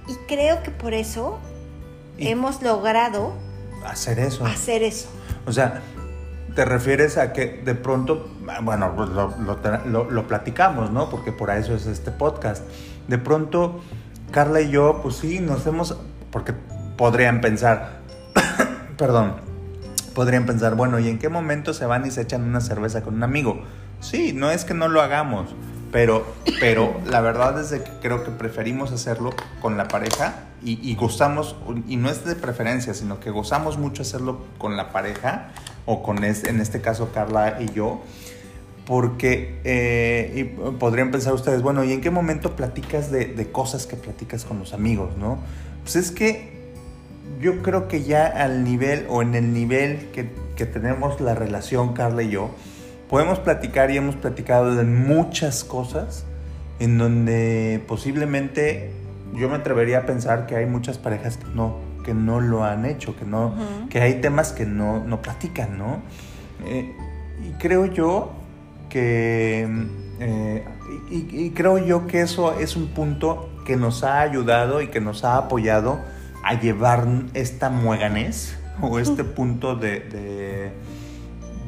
Y 0.08 0.14
creo 0.28 0.62
que 0.62 0.70
por 0.70 0.94
eso 0.94 1.38
Y- 2.16 2.28
hemos 2.28 2.62
logrado 2.62 3.32
hacer 3.84 4.18
eso. 4.18 4.46
hacer 4.46 4.82
eso. 4.82 5.08
O 5.46 5.52
sea, 5.52 5.82
te 6.54 6.64
refieres 6.64 7.18
a 7.18 7.32
que 7.34 7.46
de 7.64 7.74
pronto, 7.74 8.28
bueno, 8.62 8.94
pues 8.96 9.10
lo- 9.10 10.10
lo 10.10 10.26
platicamos, 10.26 10.90
¿no? 10.90 11.10
Porque 11.10 11.32
por 11.32 11.50
eso 11.50 11.74
es 11.74 11.86
este 11.86 12.10
podcast. 12.10 12.64
De 13.08 13.18
pronto, 13.18 13.80
Carla 14.30 14.60
y 14.62 14.70
yo, 14.70 15.00
pues 15.02 15.16
sí, 15.16 15.38
nos 15.40 15.66
hemos, 15.66 15.96
porque 16.30 16.54
podrían 16.96 17.40
pensar, 17.40 17.98
perdón, 18.96 19.36
podrían 20.16 20.46
pensar, 20.46 20.76
bueno, 20.76 20.98
¿y 20.98 21.10
en 21.10 21.18
qué 21.18 21.28
momento 21.28 21.74
se 21.74 21.84
van 21.84 22.06
y 22.06 22.10
se 22.10 22.22
echan 22.22 22.42
una 22.42 22.62
cerveza 22.62 23.02
con 23.02 23.16
un 23.16 23.22
amigo? 23.22 23.60
Sí, 24.00 24.32
no 24.32 24.50
es 24.50 24.64
que 24.64 24.72
no 24.72 24.88
lo 24.88 25.02
hagamos, 25.02 25.54
Pero, 25.92 26.26
pero 26.58 26.98
la 27.06 27.20
verdad 27.20 27.60
es 27.60 27.68
que 27.82 27.90
creo 28.00 28.24
que 28.24 28.30
preferimos 28.30 28.92
hacerlo 28.92 29.34
con 29.60 29.76
la 29.76 29.88
pareja 29.88 30.46
y, 30.64 30.80
y 30.82 30.94
gozamos, 30.94 31.54
y 31.86 31.96
no 31.96 32.08
es 32.08 32.24
de 32.24 32.34
preferencia, 32.34 32.94
sino 32.94 33.20
que 33.20 33.30
gozamos 33.30 33.76
mucho 33.76 34.02
hacerlo 34.02 34.40
con 34.56 34.78
la 34.78 34.90
pareja, 34.90 35.50
o 35.84 36.02
con, 36.02 36.24
este, 36.24 36.48
en 36.48 36.62
este 36.62 36.80
caso 36.80 37.10
Carla 37.12 37.58
y 37.60 37.70
yo, 37.72 38.00
porque 38.86 39.60
eh, 39.64 40.32
y 40.34 40.44
podrían 40.78 41.10
pensar 41.10 41.34
ustedes, 41.34 41.60
bueno, 41.60 41.84
¿y 41.84 41.92
en 41.92 42.00
qué 42.00 42.08
momento 42.08 42.56
platicas 42.56 43.10
de, 43.10 43.26
de, 43.26 43.52
cosas 43.52 43.86
que 43.86 43.96
platicas 43.96 44.46
con 44.46 44.58
los 44.58 44.72
amigos, 44.72 45.16
no? 45.18 45.38
Pues 45.82 45.96
es 45.96 46.10
que 46.10 46.55
yo 47.40 47.62
creo 47.62 47.88
que 47.88 48.02
ya 48.02 48.26
al 48.26 48.64
nivel 48.64 49.06
o 49.08 49.22
en 49.22 49.34
el 49.34 49.52
nivel 49.52 50.10
que, 50.12 50.30
que 50.56 50.66
tenemos 50.66 51.20
la 51.20 51.34
relación 51.34 51.92
Carla 51.92 52.22
y 52.22 52.30
yo, 52.30 52.50
podemos 53.08 53.38
platicar 53.38 53.90
y 53.90 53.96
hemos 53.96 54.16
platicado 54.16 54.74
de 54.74 54.84
muchas 54.84 55.64
cosas 55.64 56.24
en 56.78 56.98
donde 56.98 57.82
posiblemente 57.86 58.90
yo 59.34 59.48
me 59.48 59.56
atrevería 59.56 59.98
a 59.98 60.06
pensar 60.06 60.46
que 60.46 60.56
hay 60.56 60.66
muchas 60.66 60.98
parejas 60.98 61.36
que 61.36 61.46
no, 61.54 61.76
que 62.04 62.14
no 62.14 62.40
lo 62.40 62.64
han 62.64 62.84
hecho, 62.84 63.16
que, 63.16 63.24
no, 63.24 63.48
uh 63.48 63.50
-huh. 63.50 63.88
que 63.88 64.00
hay 64.00 64.20
temas 64.20 64.52
que 64.52 64.66
no, 64.66 65.04
no 65.04 65.22
platican, 65.22 65.78
¿no? 65.78 66.02
Eh, 66.64 66.92
y 67.46 67.52
creo 67.58 67.86
yo 67.86 68.32
que, 68.88 69.68
eh, 70.20 70.64
y, 71.10 71.44
y, 71.46 71.50
creo 71.50 71.78
yo 71.78 72.06
que 72.06 72.22
eso 72.22 72.58
es 72.58 72.76
un 72.76 72.88
punto 72.88 73.50
que 73.66 73.76
nos 73.76 74.04
ha 74.04 74.20
ayudado 74.20 74.80
y 74.80 74.88
que 74.88 75.00
nos 75.00 75.24
ha 75.24 75.36
apoyado 75.36 76.00
a 76.46 76.60
llevar 76.60 77.08
esta 77.34 77.70
mueganés 77.70 78.56
o 78.80 79.00
este 79.00 79.24
punto 79.38 79.74
de, 79.74 80.00
de, 80.00 80.72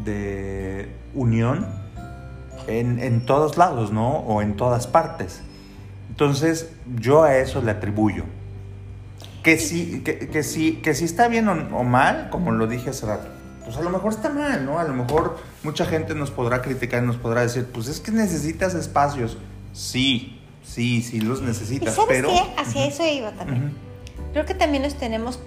de 0.04 0.88
unión 1.14 1.66
en, 2.68 3.00
en, 3.00 3.26
todos 3.26 3.56
lados, 3.56 3.92
¿no? 3.92 4.18
O 4.18 4.40
en 4.40 4.54
todas 4.54 4.86
partes. 4.86 5.40
Entonces, 6.10 6.70
yo 6.96 7.24
a 7.24 7.36
eso 7.36 7.60
le 7.60 7.72
atribuyo. 7.72 8.24
Que 9.42 9.58
sí, 9.58 10.02
que, 10.04 10.28
que 10.28 10.42
sí, 10.44 10.80
que 10.82 10.94
sí 10.94 11.04
está 11.06 11.26
bien 11.26 11.48
o, 11.48 11.52
o 11.76 11.82
mal, 11.82 12.28
como 12.30 12.52
lo 12.52 12.66
dije 12.66 12.90
hace 12.90 13.06
rato 13.06 13.28
pues 13.64 13.76
a 13.76 13.82
lo 13.82 13.90
mejor 13.90 14.14
está 14.14 14.30
mal, 14.30 14.64
¿no? 14.64 14.78
A 14.78 14.84
lo 14.84 14.94
mejor 14.94 15.36
mucha 15.62 15.84
gente 15.84 16.14
nos 16.14 16.30
podrá 16.30 16.62
criticar 16.62 17.04
y 17.04 17.06
nos 17.06 17.16
podrá 17.16 17.42
decir, 17.42 17.66
pues 17.70 17.86
es 17.88 18.00
que 18.00 18.10
necesitas 18.10 18.72
espacios. 18.72 19.36
Sí, 19.74 20.40
sí, 20.64 21.02
sí 21.02 21.20
los 21.20 21.42
necesitas, 21.42 21.92
¿Y 21.92 21.96
sabes 21.96 22.08
pero... 22.08 22.28
Qué? 22.30 22.40
Hacia 22.56 22.80
uh 22.80 22.84
-huh. 22.86 22.88
eso 22.88 23.06
iba 23.06 23.30
también. 23.32 23.64
Uh 23.64 23.66
-huh. 23.66 23.87
Creo 24.32 24.44
que 24.44 24.54
también 24.54 24.82
nos 24.82 24.94
tenemos, 24.94 25.38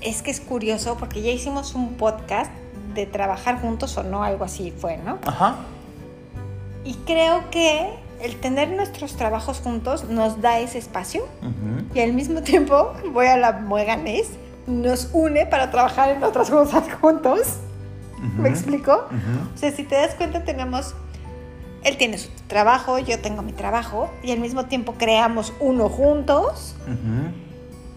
es 0.00 0.22
que 0.22 0.30
es 0.30 0.40
curioso 0.40 0.96
porque 0.98 1.22
ya 1.22 1.30
hicimos 1.30 1.74
un 1.74 1.94
podcast 1.94 2.50
de 2.94 3.06
trabajar 3.06 3.60
juntos 3.60 3.96
o 3.98 4.02
no, 4.02 4.22
algo 4.22 4.44
así 4.44 4.70
fue, 4.70 4.96
¿no? 4.98 5.18
Ajá. 5.26 5.56
Y 6.84 6.94
creo 7.06 7.50
que 7.50 7.90
el 8.20 8.36
tener 8.40 8.70
nuestros 8.70 9.16
trabajos 9.16 9.60
juntos 9.60 10.04
nos 10.04 10.40
da 10.40 10.60
ese 10.60 10.78
espacio 10.78 11.24
uh 11.42 11.46
-huh. 11.46 11.96
y 11.96 12.00
al 12.00 12.12
mismo 12.12 12.42
tiempo 12.42 12.92
voy 13.12 13.26
a 13.26 13.36
la 13.36 13.52
mueganés 13.52 14.28
nos 14.66 15.10
une 15.12 15.46
para 15.46 15.70
trabajar 15.70 16.10
en 16.10 16.22
otras 16.22 16.50
cosas 16.50 16.84
juntos. 17.00 17.40
Uh 18.18 18.22
-huh. 18.22 18.32
¿Me 18.38 18.48
explico? 18.48 18.92
Uh 19.10 19.14
-huh. 19.14 19.54
O 19.54 19.58
sea, 19.58 19.72
si 19.72 19.84
te 19.84 19.94
das 19.94 20.14
cuenta, 20.14 20.44
tenemos. 20.44 20.94
Él 21.82 21.98
tiene 21.98 22.16
su 22.16 22.30
trabajo, 22.46 22.98
yo 22.98 23.20
tengo 23.20 23.42
mi 23.42 23.52
trabajo, 23.52 24.10
y 24.22 24.32
al 24.32 24.38
mismo 24.38 24.64
tiempo 24.64 24.94
creamos 24.96 25.52
uno 25.60 25.90
juntos. 25.90 26.74
Uh 26.86 26.90
-huh. 26.90 27.43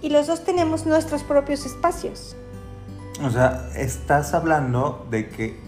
Y 0.08 0.10
los 0.10 0.26
dos 0.26 0.46
tenemos 0.46 0.86
nuestros 0.86 1.22
propios 1.24 1.66
espacios. 1.66 2.38
O 3.26 3.30
sea, 3.30 3.68
estás 3.76 4.34
hablando 4.34 5.06
de 5.12 5.28
que. 5.28 5.60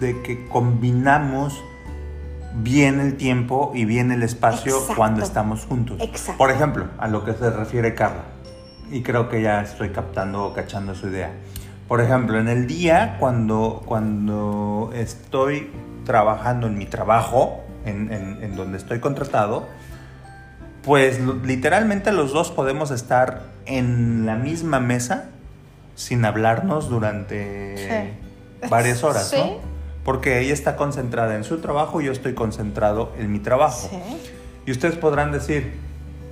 de 0.00 0.22
que 0.22 0.48
combinamos 0.48 1.62
bien 2.54 3.00
el 3.00 3.18
tiempo 3.18 3.72
y 3.74 3.84
bien 3.84 4.10
el 4.10 4.22
espacio 4.22 4.72
Exacto. 4.72 4.94
cuando 4.96 5.22
estamos 5.22 5.66
juntos. 5.66 5.98
Exacto. 6.00 6.38
Por 6.38 6.50
ejemplo, 6.50 6.86
a 6.96 7.06
lo 7.06 7.26
que 7.26 7.34
se 7.34 7.50
refiere 7.50 7.94
Carla 7.94 8.24
y 8.90 9.02
creo 9.02 9.28
que 9.28 9.42
ya 9.42 9.60
estoy 9.60 9.90
captando 9.90 10.46
o 10.46 10.54
cachando 10.54 10.94
su 10.94 11.08
idea. 11.08 11.30
Por 11.86 12.00
ejemplo, 12.00 12.38
en 12.38 12.48
el 12.48 12.66
día, 12.66 13.18
cuando, 13.20 13.82
cuando 13.84 14.92
estoy 14.94 15.70
trabajando 16.06 16.68
en 16.68 16.78
mi 16.78 16.86
trabajo, 16.86 17.60
en, 17.84 18.10
en, 18.10 18.42
en 18.42 18.56
donde 18.56 18.78
estoy 18.78 19.00
contratado, 19.00 19.68
pues 20.84 21.18
literalmente 21.44 22.12
los 22.12 22.32
dos 22.32 22.50
podemos 22.50 22.90
estar 22.90 23.42
en 23.66 24.26
la 24.26 24.36
misma 24.36 24.80
mesa 24.80 25.30
sin 25.94 26.24
hablarnos 26.24 26.88
durante 26.88 27.76
sí. 27.76 28.68
varias 28.68 29.02
horas, 29.04 29.30
sí. 29.30 29.36
¿no? 29.36 29.74
Porque 30.04 30.40
ella 30.40 30.52
está 30.52 30.76
concentrada 30.76 31.34
en 31.34 31.44
su 31.44 31.58
trabajo 31.58 32.00
y 32.00 32.06
yo 32.06 32.12
estoy 32.12 32.34
concentrado 32.34 33.12
en 33.18 33.32
mi 33.32 33.38
trabajo. 33.38 33.88
Sí. 33.90 34.32
Y 34.66 34.70
ustedes 34.70 34.96
podrán 34.96 35.32
decir, 35.32 35.72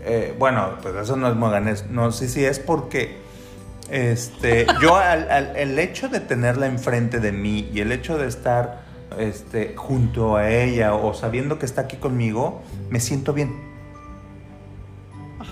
eh, 0.05 0.35
bueno, 0.39 0.77
pues 0.83 0.95
eso 0.97 1.17
no 1.17 1.29
es 1.29 1.37
moganés. 1.37 1.87
No 1.89 2.13
sé 2.13 2.29
si 2.29 2.45
es 2.45 2.59
porque 2.59 3.17
este, 3.91 4.67
yo 4.83 4.97
al, 4.97 5.31
al, 5.31 5.57
el 5.57 5.79
hecho 5.79 6.09
de 6.09 6.21
tenerla 6.21 6.67
enfrente 6.67 7.21
de 7.21 7.33
mí 7.33 7.71
y 7.73 7.81
el 7.81 7.93
hecho 7.93 8.19
de 8.19 8.27
estar 8.27 8.83
este, 9.19 9.75
junto 9.77 10.37
a 10.37 10.51
ella 10.51 10.95
o 10.95 11.15
sabiendo 11.15 11.59
que 11.59 11.67
está 11.67 11.83
aquí 11.83 11.97
conmigo, 11.97 12.63
me 12.91 13.01
siento 13.01 13.33
bien. 13.33 13.72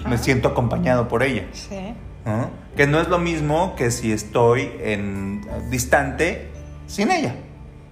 Me 0.07 0.19
siento 0.19 0.49
acompañado 0.49 1.09
por 1.09 1.23
ella. 1.23 1.47
Sí. 1.53 1.95
¿no? 2.25 2.51
Que 2.77 2.87
no 2.87 3.01
es 3.01 3.09
lo 3.09 3.19
mismo 3.19 3.75
que 3.77 3.91
si 3.91 4.13
estoy 4.13 4.73
en 4.81 5.43
distante 5.71 6.49
sin 6.87 7.11
ella. 7.11 7.35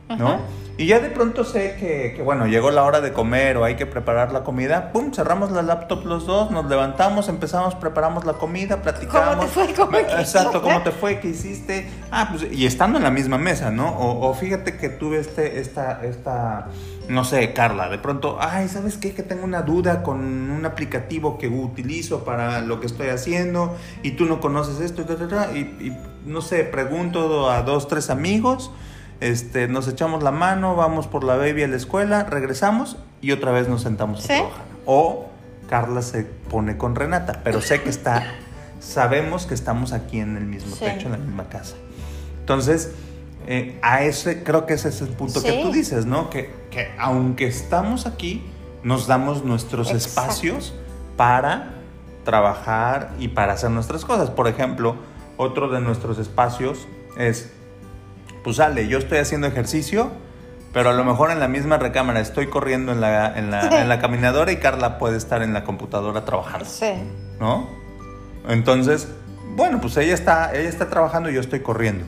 ¿no? 0.08 0.28
Ajá. 0.28 0.40
Y 0.78 0.86
ya 0.86 1.00
de 1.00 1.10
pronto 1.10 1.42
sé 1.42 1.74
que, 1.74 2.14
que, 2.14 2.22
bueno, 2.22 2.46
llegó 2.46 2.70
la 2.70 2.84
hora 2.84 3.00
de 3.00 3.12
comer 3.12 3.56
o 3.56 3.64
hay 3.64 3.74
que 3.74 3.84
preparar 3.84 4.30
la 4.30 4.44
comida. 4.44 4.92
Pum, 4.92 5.12
cerramos 5.12 5.50
la 5.50 5.60
laptop 5.60 6.04
los 6.06 6.24
dos, 6.24 6.52
nos 6.52 6.66
levantamos, 6.66 7.28
empezamos, 7.28 7.74
preparamos 7.74 8.24
la 8.24 8.34
comida, 8.34 8.80
platicamos. 8.80 9.34
¿Cómo 9.34 9.42
te 9.42 9.48
fue? 9.48 9.74
¿Cómo 9.74 9.98
Exacto, 9.98 10.62
¿cómo 10.62 10.80
te 10.82 10.92
fue? 10.92 11.18
¿Qué 11.18 11.30
hiciste? 11.30 11.90
Ah, 12.12 12.28
pues, 12.30 12.46
y 12.52 12.64
estando 12.64 12.98
en 12.98 13.02
la 13.02 13.10
misma 13.10 13.38
mesa, 13.38 13.72
¿no? 13.72 13.88
O, 13.88 14.28
o 14.28 14.34
fíjate 14.34 14.76
que 14.76 14.88
tuve 14.88 15.18
este, 15.18 15.58
esta, 15.58 16.00
esta, 16.04 16.68
no 17.08 17.24
sé, 17.24 17.52
Carla, 17.52 17.88
de 17.88 17.98
pronto, 17.98 18.38
ay, 18.40 18.68
¿sabes 18.68 18.96
qué? 18.96 19.12
Que 19.12 19.22
tengo 19.22 19.44
una 19.44 19.62
duda 19.62 20.02
con 20.02 20.20
un 20.20 20.64
aplicativo 20.66 21.38
que 21.38 21.48
utilizo 21.48 22.24
para 22.24 22.60
lo 22.60 22.80
que 22.80 22.86
estoy 22.86 23.08
haciendo 23.08 23.76
y 24.02 24.12
tú 24.12 24.26
no 24.26 24.40
conoces 24.40 24.80
esto, 24.80 25.04
y, 25.54 25.58
y 25.58 25.96
no 26.26 26.40
sé, 26.42 26.64
pregunto 26.64 27.50
a 27.50 27.62
dos, 27.62 27.88
tres 27.88 28.10
amigos 28.10 28.70
este, 29.20 29.66
nos 29.66 29.88
echamos 29.88 30.22
la 30.22 30.30
mano, 30.30 30.76
vamos 30.76 31.08
por 31.08 31.24
la 31.24 31.36
baby 31.36 31.64
a 31.64 31.68
la 31.68 31.76
escuela, 31.76 32.24
regresamos 32.24 32.96
y 33.20 33.32
otra 33.32 33.50
vez 33.50 33.68
nos 33.68 33.82
sentamos 33.82 34.22
¿Sí? 34.22 34.32
a 34.32 34.36
trabajar. 34.36 34.64
O 34.86 35.26
Carla 35.68 36.02
se 36.02 36.22
pone 36.24 36.76
con 36.76 36.94
Renata, 36.94 37.40
pero 37.42 37.60
sé 37.60 37.82
que 37.82 37.90
está, 37.90 38.24
sabemos 38.80 39.46
que 39.46 39.54
estamos 39.54 39.92
aquí 39.92 40.20
en 40.20 40.36
el 40.36 40.44
mismo 40.44 40.76
sí. 40.76 40.84
techo, 40.84 41.06
en 41.06 41.12
la 41.12 41.18
misma 41.18 41.48
casa. 41.48 41.74
Entonces, 42.40 42.92
eh, 43.50 43.78
a 43.80 44.02
ese, 44.02 44.42
creo 44.44 44.66
que 44.66 44.74
ese 44.74 44.90
es 44.90 45.00
el 45.00 45.08
punto 45.08 45.40
sí. 45.40 45.46
que 45.46 45.62
tú 45.62 45.72
dices, 45.72 46.04
¿no? 46.04 46.28
Que, 46.28 46.50
que, 46.70 46.90
aunque 46.98 47.46
estamos 47.46 48.04
aquí, 48.04 48.44
nos 48.82 49.06
damos 49.06 49.42
nuestros 49.42 49.90
Exacto. 49.90 50.20
espacios 50.20 50.74
para 51.16 51.70
trabajar 52.24 53.14
y 53.18 53.28
para 53.28 53.54
hacer 53.54 53.70
nuestras 53.70 54.04
cosas. 54.04 54.28
Por 54.28 54.48
ejemplo, 54.48 54.96
otro 55.38 55.70
de 55.70 55.80
nuestros 55.80 56.18
espacios 56.18 56.86
es 57.16 57.50
pues 58.44 58.56
sale, 58.56 58.86
yo 58.86 58.98
estoy 58.98 59.16
haciendo 59.16 59.46
ejercicio, 59.46 60.10
pero 60.74 60.90
a 60.90 60.92
lo 60.92 61.04
mejor 61.04 61.30
en 61.30 61.40
la 61.40 61.48
misma 61.48 61.78
recámara 61.78 62.20
estoy 62.20 62.48
corriendo 62.48 62.92
en 62.92 63.00
la, 63.00 63.38
en 63.38 63.50
la, 63.50 63.62
sí. 63.62 63.74
en 63.74 63.88
la 63.88 63.98
caminadora 63.98 64.52
y 64.52 64.56
Carla 64.56 64.98
puede 64.98 65.16
estar 65.16 65.42
en 65.42 65.54
la 65.54 65.64
computadora 65.64 66.26
trabajando. 66.26 66.66
Sí. 66.66 66.92
¿No? 67.40 67.66
Entonces, 68.46 69.08
bueno, 69.56 69.80
pues 69.80 69.96
ella 69.96 70.12
está, 70.12 70.52
ella 70.54 70.68
está 70.68 70.90
trabajando 70.90 71.30
y 71.30 71.34
yo 71.34 71.40
estoy 71.40 71.60
corriendo. 71.60 72.04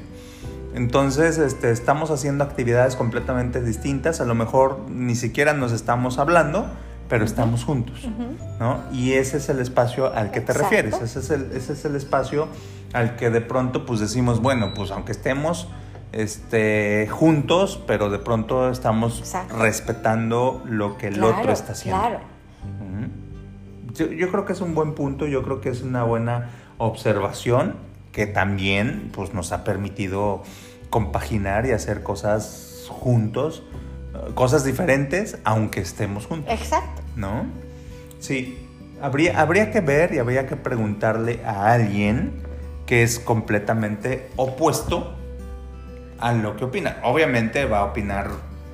Entonces, 0.75 1.39
este, 1.39 1.71
estamos 1.71 2.11
haciendo 2.11 2.45
actividades 2.45 2.97
completamente 2.97 3.61
distintas. 3.61 4.21
A 4.21 4.25
lo 4.25 4.35
mejor 4.35 4.87
ni 4.89 5.15
siquiera 5.15 5.53
nos 5.53 5.73
estamos 5.73 6.19
hablando, 6.19 6.67
pero 7.09 7.25
estamos 7.25 7.65
juntos, 7.65 8.05
uh 8.05 8.09
-huh. 8.09 8.59
¿no? 8.61 8.81
Y 8.93 9.15
ese 9.15 9.39
es 9.39 9.49
el 9.49 9.59
espacio 9.59 10.15
al 10.15 10.31
que 10.31 10.41
te 10.41 10.53
Exacto. 10.53 10.63
refieres. 10.63 10.95
Ese 11.03 11.19
es, 11.19 11.31
el, 11.31 11.53
ese 11.53 11.73
es 11.73 11.85
el 11.85 11.97
espacio 11.97 12.47
al 12.93 13.17
que 13.17 13.31
de 13.31 13.41
pronto, 13.41 13.85
pues 13.85 13.99
decimos, 13.99 14.41
bueno, 14.41 14.73
pues 14.75 14.93
aunque 14.93 15.11
estemos 15.13 15.69
este, 16.13 17.09
juntos, 17.11 17.83
pero 17.87 18.11
de 18.11 18.19
pronto 18.19 18.71
estamos 18.71 19.19
Exacto. 19.19 19.57
respetando 19.57 20.63
lo 20.67 20.97
que 20.97 21.09
el 21.09 21.15
claro, 21.15 21.39
otro 21.39 21.53
está 21.53 21.73
haciendo. 21.73 22.01
Claro. 22.01 22.21
Uh 22.65 23.91
-huh. 23.91 23.95
yo, 23.95 24.07
yo, 24.07 24.31
creo 24.31 24.45
que 24.45 24.53
es 24.53 24.61
un 24.61 24.75
buen 24.77 24.95
punto, 24.95 25.27
yo 25.27 25.43
creo 25.43 25.61
que 25.61 25.69
es 25.69 25.83
una 25.83 26.05
buena 26.05 26.51
observación 26.79 27.90
que 28.13 28.27
también 28.27 29.11
pues, 29.15 29.35
nos 29.35 29.53
ha 29.53 29.65
permitido 29.65 30.43
compaginar 30.91 31.67
y 31.67 31.73
hacer 31.73 32.03
cosas 32.03 32.87
juntos, 32.89 33.63
cosas 34.35 34.65
diferentes, 34.65 35.39
aunque 35.45 35.81
estemos 35.81 36.27
juntos. 36.27 36.53
Exacto. 36.53 37.03
¿No? 37.17 37.47
Sí. 38.19 38.67
Habría, 39.01 39.41
habría 39.41 39.71
que 39.71 39.81
ver 39.81 40.13
y 40.13 40.19
habría 40.19 40.47
que 40.47 40.57
preguntarle 40.57 41.41
a 41.45 41.73
alguien 41.73 42.43
que 42.85 43.03
es 43.03 43.19
completamente 43.19 44.29
opuesto 44.37 45.17
a 46.19 46.33
lo 46.35 46.57
que 46.57 46.65
opina. 46.65 46.99
Obviamente 47.03 47.65
va 47.65 47.79
a 47.79 47.85
opinar 47.85 48.29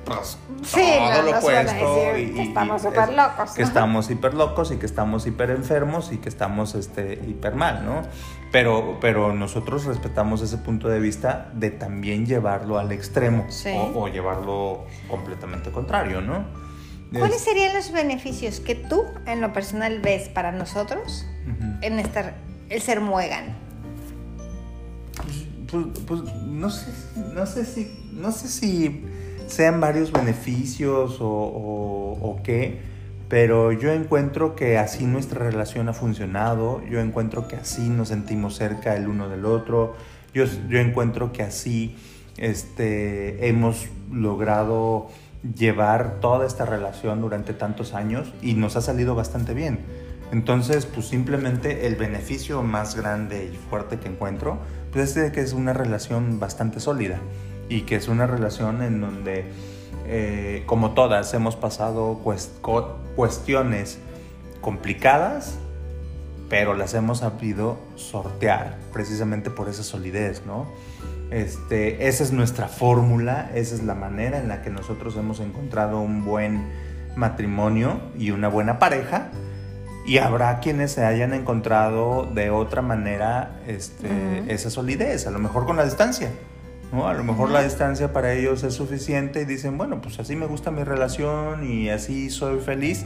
pues 0.07 0.37
Sí, 0.63 0.75
todo 0.97 1.11
no 1.13 1.21
lo 1.31 1.37
opuesto 1.37 2.17
y, 2.17 2.31
que 2.33 2.43
estamos 2.43 2.81
súper 2.81 3.13
locos, 3.13 3.51
que 3.51 3.61
¿no? 3.61 3.67
estamos 3.67 4.09
hiper 4.09 4.33
locos 4.33 4.71
y 4.71 4.77
que 4.77 4.85
estamos 4.85 5.27
hiper 5.27 5.51
enfermos 5.51 6.11
y 6.11 6.17
que 6.17 6.29
estamos 6.29 6.73
este 6.75 7.13
hiper 7.27 7.55
mal, 7.55 7.85
¿no? 7.85 8.01
Pero, 8.51 8.97
pero 9.01 9.33
nosotros 9.33 9.85
respetamos 9.85 10.41
ese 10.41 10.57
punto 10.57 10.87
de 10.87 10.99
vista 10.99 11.49
de 11.53 11.69
también 11.71 12.25
llevarlo 12.25 12.79
al 12.79 12.91
extremo 12.91 13.45
Sí. 13.49 13.69
o, 13.75 14.03
o 14.03 14.07
llevarlo 14.07 14.85
completamente 15.09 15.71
contrario, 15.71 16.21
¿no? 16.21 16.45
¿Cuáles 17.11 17.37
Es- 17.37 17.43
serían 17.43 17.73
los 17.75 17.91
beneficios 17.91 18.59
que 18.59 18.75
tú, 18.75 19.03
en 19.25 19.41
lo 19.41 19.53
personal, 19.53 19.99
ves 19.99 20.27
para 20.29 20.51
nosotros 20.51 21.25
en 21.81 21.99
estar, 21.99 22.35
el 22.69 22.81
ser 22.81 22.99
muégano? 23.01 23.53
Pues, 25.69 25.85
pues, 26.05 26.21
no 26.45 26.69
sé, 26.69 26.91
no 27.33 27.45
sé 27.45 27.65
si, 27.65 28.09
no 28.13 28.31
sé 28.31 28.47
si 28.47 29.05
sean 29.47 29.79
varios 29.81 30.11
beneficios 30.11 31.19
o, 31.21 31.27
o- 31.27 32.17
o 32.21 32.43
qué, 32.43 32.79
pero 33.29 33.71
yo 33.71 33.91
encuentro 33.91 34.55
que 34.55 34.77
así 34.77 35.05
nuestra 35.05 35.39
relación 35.43 35.89
ha 35.89 35.93
funcionado, 35.93 36.81
yo 36.89 36.99
encuentro 37.01 37.47
que 37.47 37.55
así 37.57 37.89
nos 37.89 38.07
sentimos 38.09 38.55
cerca 38.55 38.95
el 38.95 39.07
uno 39.07 39.27
del 39.29 39.45
otro, 39.45 39.95
yo, 40.33 40.45
yo 40.69 40.79
encuentro 40.79 41.33
que 41.33 41.43
así 41.43 41.95
este, 42.37 43.47
hemos 43.49 43.87
logrado 44.11 45.07
llevar 45.55 46.19
toda 46.19 46.45
esta 46.47 46.65
relación 46.65 47.21
durante 47.21 47.53
tantos 47.53 47.93
años 47.93 48.33
y 48.41 48.53
nos 48.53 48.75
ha 48.75 48.81
salido 48.81 49.15
bastante 49.15 49.53
bien. 49.53 49.79
Entonces, 50.31 50.85
pues 50.85 51.07
simplemente 51.07 51.87
el 51.87 51.95
beneficio 51.95 52.61
más 52.63 52.95
grande 52.95 53.49
y 53.53 53.55
fuerte 53.69 53.97
que 53.97 54.09
encuentro, 54.09 54.57
pues 54.91 55.09
es 55.09 55.15
de 55.15 55.31
que 55.31 55.41
es 55.41 55.53
una 55.53 55.73
relación 55.73 56.39
bastante 56.39 56.79
sólida 56.79 57.19
y 57.69 57.81
que 57.81 57.95
es 57.95 58.07
una 58.07 58.27
relación 58.27 58.81
en 58.81 59.01
donde, 59.01 59.45
eh, 60.05 60.63
como 60.65 60.91
todas, 60.91 61.33
hemos 61.33 61.55
pasado 61.55 62.21
cuestiones 63.15 63.99
complicadas, 64.61 65.57
pero 66.49 66.73
las 66.73 66.93
hemos 66.93 67.19
sabido 67.19 67.77
sortear 67.95 68.77
precisamente 68.93 69.49
por 69.49 69.69
esa 69.69 69.83
solidez, 69.83 70.43
¿no? 70.45 70.65
Este, 71.29 72.07
esa 72.07 72.23
es 72.23 72.31
nuestra 72.31 72.69
fórmula, 72.69 73.51
esa 73.53 73.75
es 73.75 73.83
la 73.83 73.95
manera 73.95 74.39
en 74.39 74.47
la 74.47 74.61
que 74.61 74.69
nosotros 74.69 75.17
hemos 75.17 75.41
encontrado 75.41 75.99
un 75.99 76.23
buen 76.23 76.69
matrimonio 77.17 77.99
y 78.17 78.31
una 78.31 78.47
buena 78.47 78.79
pareja. 78.79 79.29
Y 80.05 80.19
habrá 80.19 80.61
quienes 80.61 80.93
se 80.93 81.03
hayan 81.03 81.33
encontrado 81.33 82.29
de 82.33 82.49
otra 82.49 82.81
manera 82.81 83.59
este, 83.67 84.07
esa 84.47 84.69
solidez, 84.69 85.27
a 85.27 85.31
lo 85.31 85.39
mejor 85.39 85.65
con 85.65 85.75
la 85.75 85.83
distancia. 85.83 86.31
¿No? 86.91 87.07
A 87.07 87.13
lo 87.13 87.23
mejor 87.23 87.49
la 87.49 87.63
distancia 87.63 88.13
para 88.13 88.33
ellos 88.33 88.63
es 88.63 88.73
suficiente 88.73 89.41
y 89.41 89.45
dicen, 89.45 89.77
bueno, 89.77 90.01
pues 90.01 90.19
así 90.19 90.35
me 90.35 90.45
gusta 90.45 90.71
mi 90.71 90.83
relación 90.83 91.69
y 91.69 91.89
así 91.89 92.29
soy 92.29 92.59
feliz, 92.59 93.05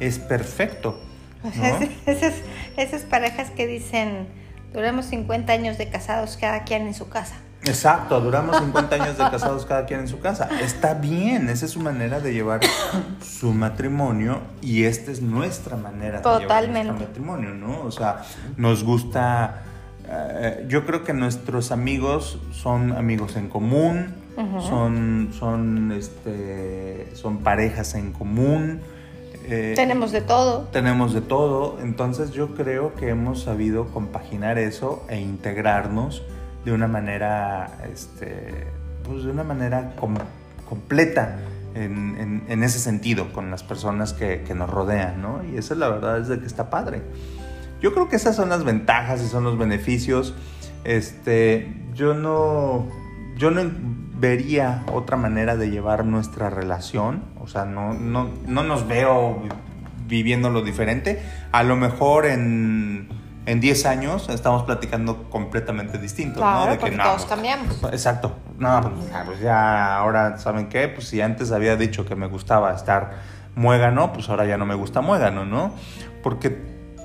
es 0.00 0.18
perfecto. 0.18 1.00
¿no? 1.42 1.78
esas, 2.06 2.34
esas 2.76 3.02
parejas 3.02 3.50
que 3.50 3.66
dicen, 3.66 4.28
duramos 4.72 5.06
50 5.06 5.52
años 5.52 5.78
de 5.78 5.88
casados, 5.88 6.36
cada 6.40 6.64
quien 6.64 6.86
en 6.86 6.94
su 6.94 7.08
casa. 7.08 7.36
Exacto, 7.64 8.20
duramos 8.20 8.58
50 8.58 8.96
años 8.96 9.18
de 9.18 9.24
casados 9.30 9.64
cada 9.66 9.86
quien 9.86 10.00
en 10.00 10.08
su 10.08 10.18
casa. 10.18 10.48
Está 10.60 10.94
bien, 10.94 11.48
esa 11.48 11.66
es 11.66 11.70
su 11.70 11.80
manera 11.80 12.18
de 12.20 12.32
llevar 12.32 12.60
su 13.24 13.52
matrimonio 13.52 14.40
y 14.60 14.84
esta 14.84 15.12
es 15.12 15.22
nuestra 15.22 15.76
manera 15.76 16.18
de 16.20 16.24
llevar 16.24 16.42
Totalmente. 16.42 16.88
nuestro 16.88 17.08
matrimonio, 17.08 17.50
¿no? 17.54 17.82
O 17.82 17.92
sea, 17.92 18.22
nos 18.56 18.82
gusta, 18.82 19.62
eh, 20.14 20.66
yo 20.68 20.84
creo 20.86 21.04
que 21.04 21.12
nuestros 21.14 21.72
amigos 21.72 22.38
son 22.52 22.92
amigos 22.92 23.36
en 23.36 23.48
común, 23.48 24.14
son, 24.60 25.28
son, 25.38 25.92
este, 25.92 27.06
son 27.14 27.38
parejas 27.38 27.94
en 27.94 28.12
común. 28.12 28.80
eh, 29.44 29.74
Tenemos 29.76 30.10
de 30.12 30.20
todo. 30.22 30.68
tenemos 30.72 31.12
de 31.14 31.20
todo, 31.20 31.78
entonces 31.82 32.30
yo 32.32 32.54
creo 32.54 32.94
que 32.94 33.08
hemos 33.10 33.42
sabido 33.42 33.88
compaginar 33.88 34.58
eso 34.58 35.04
e 35.08 35.20
integrarnos 35.20 36.22
de 36.64 36.72
una 36.72 36.86
manera, 36.88 37.78
este, 37.92 38.66
pues 39.04 39.24
de 39.24 39.30
una 39.30 39.44
manera 39.44 39.94
com- 39.96 40.14
completa 40.68 41.38
en, 41.74 42.16
en- 42.18 42.44
en 42.48 42.62
ese 42.62 42.78
sentido 42.78 43.32
con 43.32 43.50
las 43.50 43.62
personas 43.62 44.12
que, 44.12 44.42
que 44.46 44.54
nos 44.54 44.70
rodean, 44.70 45.20
¿no? 45.20 45.40
Y 45.44 45.56
esa 45.58 45.74
es 45.74 45.80
la 45.80 45.88
verdad 45.88 46.18
es 46.20 46.28
de 46.28 46.38
que 46.38 46.46
está 46.46 46.70
padre. 46.70 47.02
Yo 47.82 47.92
creo 47.92 48.08
que 48.08 48.16
esas 48.16 48.36
son 48.36 48.48
las 48.48 48.64
ventajas 48.64 49.20
y 49.22 49.28
son 49.28 49.44
los 49.44 49.58
beneficios. 49.58 50.34
Este, 50.84 51.74
yo 51.94 52.14
no, 52.14 52.86
yo 53.36 53.50
no 53.50 53.70
vería 54.14 54.84
otra 54.92 55.16
manera 55.16 55.56
de 55.56 55.70
llevar 55.70 56.04
nuestra 56.04 56.48
relación. 56.48 57.24
O 57.40 57.48
sea, 57.48 57.64
no, 57.64 57.92
no, 57.92 58.30
no 58.46 58.62
nos 58.62 58.86
veo 58.86 59.42
viviéndolo 60.06 60.62
diferente. 60.62 61.22
A 61.50 61.64
lo 61.64 61.74
mejor 61.74 62.26
en, 62.26 63.08
en 63.46 63.60
10 63.60 63.86
años 63.86 64.28
estamos 64.28 64.62
platicando 64.62 65.28
completamente 65.28 65.98
distinto, 65.98 66.38
¿no? 66.38 66.46
Claro, 66.46 66.70
De 66.72 66.78
que 66.78 66.90
no, 66.92 67.02
todos 67.02 67.16
pues, 67.16 67.26
cambiamos. 67.26 67.82
Exacto. 67.90 68.36
No, 68.58 68.80
pues 68.80 69.10
ya, 69.10 69.24
pues 69.24 69.40
ya 69.40 69.96
ahora, 69.96 70.38
¿saben 70.38 70.68
qué? 70.68 70.86
Pues 70.88 71.08
si 71.08 71.20
antes 71.20 71.50
había 71.50 71.76
dicho 71.76 72.06
que 72.06 72.14
me 72.14 72.28
gustaba 72.28 72.72
estar 72.74 73.18
muégano, 73.56 74.12
pues 74.12 74.28
ahora 74.28 74.46
ya 74.46 74.56
no 74.56 74.66
me 74.66 74.74
gusta 74.74 75.00
muégano, 75.00 75.44
¿no? 75.44 75.74
Porque, 76.22 76.56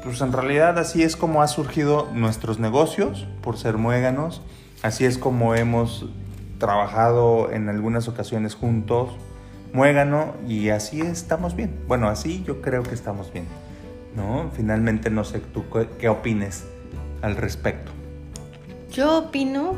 pues 0.07 0.21
en 0.21 0.31
realidad 0.31 0.79
así 0.79 1.03
es 1.03 1.15
como 1.15 1.41
ha 1.41 1.47
surgido 1.47 2.07
nuestros 2.13 2.59
negocios, 2.59 3.27
por 3.41 3.57
ser 3.57 3.77
muéganos. 3.77 4.41
Así 4.81 5.05
es 5.05 5.17
como 5.17 5.53
hemos 5.53 6.05
trabajado 6.59 7.51
en 7.51 7.67
algunas 7.67 8.07
ocasiones 8.07 8.55
juntos, 8.55 9.11
muégano, 9.73 10.33
y 10.47 10.69
así 10.69 11.01
estamos 11.01 11.55
bien. 11.55 11.77
Bueno, 11.87 12.07
así 12.07 12.43
yo 12.45 12.61
creo 12.61 12.83
que 12.83 12.95
estamos 12.95 13.33
bien, 13.33 13.45
¿no? 14.15 14.49
Finalmente 14.55 15.09
no 15.09 15.23
sé 15.23 15.39
tú 15.39 15.65
qué, 15.71 15.89
qué 15.99 16.09
opines 16.09 16.63
al 17.21 17.35
respecto. 17.35 17.91
Yo 18.91 19.17
opino 19.17 19.73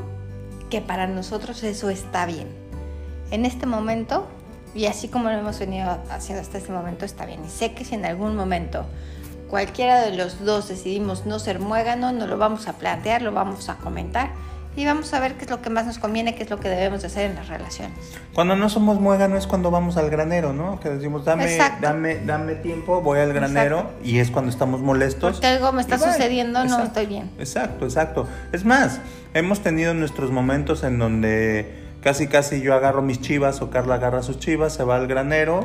que 0.70 0.80
para 0.82 1.08
nosotros 1.08 1.64
eso 1.64 1.90
está 1.90 2.26
bien. 2.26 2.48
En 3.32 3.46
este 3.46 3.66
momento, 3.66 4.28
y 4.76 4.86
así 4.86 5.08
como 5.08 5.30
lo 5.30 5.38
hemos 5.38 5.60
venido 5.60 5.98
haciendo 6.12 6.42
hasta 6.42 6.60
este 6.60 6.72
momento, 6.72 7.06
está 7.06 7.26
bien. 7.26 7.44
Y 7.46 7.50
sé 7.50 7.74
que 7.74 7.84
si 7.84 7.96
en 7.96 8.06
algún 8.06 8.36
momento 8.36 8.86
cualquiera 9.50 10.02
de 10.02 10.16
los 10.16 10.44
dos 10.46 10.68
decidimos 10.70 11.26
no 11.26 11.40
ser 11.40 11.60
muégano, 11.60 12.12
no 12.12 12.28
lo 12.28 12.38
vamos 12.38 12.68
a 12.68 12.74
plantear, 12.74 13.22
lo 13.22 13.32
vamos 13.32 13.70
a 13.70 13.76
comentar 13.76 14.30
y 14.76 14.86
vamos 14.86 15.14
a 15.14 15.20
ver 15.20 15.34
qué 15.34 15.46
es 15.46 15.50
lo 15.52 15.62
que 15.62 15.70
más 15.70 15.86
nos 15.86 15.98
conviene, 15.98 16.36
qué 16.36 16.44
es 16.44 16.50
lo 16.50 16.60
que 16.60 16.70
debemos 16.70 17.02
de 17.02 17.08
hacer 17.08 17.30
en 17.30 17.36
las 17.36 17.48
relaciones. 17.50 17.98
Cuando 18.34 18.56
no 18.56 18.70
somos 18.70 19.00
muégano 19.02 19.36
es 19.36 19.48
cuando 19.48 19.72
vamos 19.72 19.98
al 19.98 20.10
granero, 20.10 20.54
¿no? 20.54 20.80
Que 20.80 20.90
decimos, 20.90 21.26
dame, 21.26 21.46
Exacto. 21.46 21.80
dame, 21.82 22.20
dame 22.20 22.56
tiempo, 22.56 23.02
voy 23.02 23.20
al 23.20 23.34
granero 23.34 23.92
y 24.04 24.20
es 24.20 24.32
cuando 24.32 24.52
estamos 24.52 24.80
molestos. 24.80 25.34
Porque 25.34 25.48
algo 25.48 25.72
me 25.74 25.82
está 25.82 25.96
Y 25.96 26.00
sucediendo, 26.00 26.60
no 26.60 26.66
Exacto. 26.66 26.86
estoy 26.88 27.06
bien. 27.08 27.32
Exacto, 27.40 27.86
exacto. 27.86 28.28
Es 28.52 28.64
más, 28.64 29.02
hemos 29.34 29.62
tenido 29.62 29.94
nuestros 29.94 30.32
momentos 30.32 30.84
en 30.84 31.00
donde 31.00 31.90
casi 32.02 32.28
casi 32.28 32.62
yo 32.62 32.74
agarro 32.76 33.02
mis 33.02 33.20
chivas 33.20 33.62
o 33.62 33.70
Carla 33.72 33.96
agarra 33.96 34.22
sus 34.24 34.40
chivas, 34.40 34.74
se 34.74 34.84
va 34.84 34.96
al 34.96 35.08
granero 35.08 35.62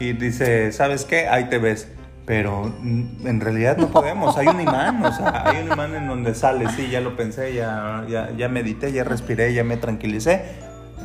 y 0.00 0.14
dice, 0.14 0.72
¿sabes 0.72 1.04
qué? 1.04 1.28
Ahí 1.28 1.44
te 1.50 1.58
ves. 1.58 1.88
Pero 2.26 2.74
en 2.82 3.40
realidad 3.40 3.76
no 3.76 3.88
podemos, 3.88 4.36
hay 4.36 4.48
un 4.48 4.60
imán, 4.60 5.04
o 5.04 5.12
sea, 5.12 5.44
hay 5.46 5.62
un 5.62 5.72
imán 5.72 5.94
en 5.94 6.08
donde 6.08 6.34
sale, 6.34 6.68
sí, 6.70 6.88
ya 6.90 7.00
lo 7.00 7.16
pensé, 7.16 7.54
ya, 7.54 8.04
ya, 8.08 8.32
ya 8.36 8.48
medité, 8.48 8.90
ya 8.92 9.04
respiré, 9.04 9.54
ya 9.54 9.62
me 9.62 9.76
tranquilicé. 9.76 10.42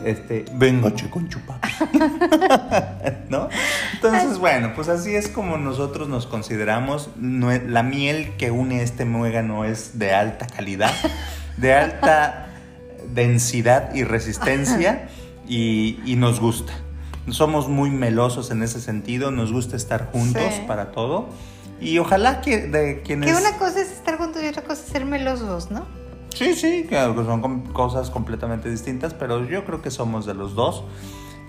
Este, 0.04 0.46
vengo 0.54 0.92
con 1.12 1.30
chupapos. 1.30 1.70
¿No? 3.30 3.50
Entonces, 3.94 4.40
bueno, 4.40 4.72
pues 4.76 4.90
así 4.90 5.16
es 5.16 5.28
como 5.28 5.58
nosotros 5.58 6.10
nos 6.10 6.26
consideramos. 6.26 7.12
La 7.20 7.84
miel 7.84 8.36
que 8.38 8.50
une 8.50 8.82
este 8.82 9.06
muégano 9.06 9.64
es 9.64 10.00
de 10.00 10.14
alta 10.14 10.48
calidad, 10.48 10.92
de 11.58 11.76
alta 11.76 12.48
densidad 13.14 13.94
y 13.94 14.04
resistencia 14.04 15.08
y, 15.48 16.00
y 16.04 16.16
nos 16.16 16.40
gusta. 16.40 16.74
Somos 17.30 17.70
muy 17.70 17.90
melosos 17.92 18.50
en 18.52 18.64
ese 18.64 18.82
sentido, 18.82 19.30
nos 19.32 19.54
gusta 19.54 19.76
estar 19.76 20.12
juntos 20.12 20.42
Sí. 20.56 20.62
para 20.68 20.92
todo. 20.92 21.28
Y 21.80 21.98
ojalá 22.00 22.42
que 22.42 22.68
de 22.68 23.02
quienes... 23.04 23.32
Que 23.32 23.38
una 23.40 23.58
cosa 23.58 23.82
es 23.82 23.92
estar 23.92 24.18
juntos 24.18 24.42
y 24.44 24.48
otra 24.48 24.64
cosa 24.64 24.82
es 24.84 24.90
ser 24.92 25.06
melosos, 25.06 25.72
¿no? 25.72 25.86
Sí, 26.34 26.54
sí, 26.56 26.86
claro 26.88 27.16
que 27.16 27.24
son 27.26 27.62
cosas 27.74 28.10
completamente 28.10 28.70
distintas, 28.70 29.14
pero 29.14 29.46
yo 29.46 29.66
creo 29.66 29.82
que 29.82 29.92
somos 29.92 30.26
de 30.26 30.34
los 30.34 30.56
dos 30.56 30.84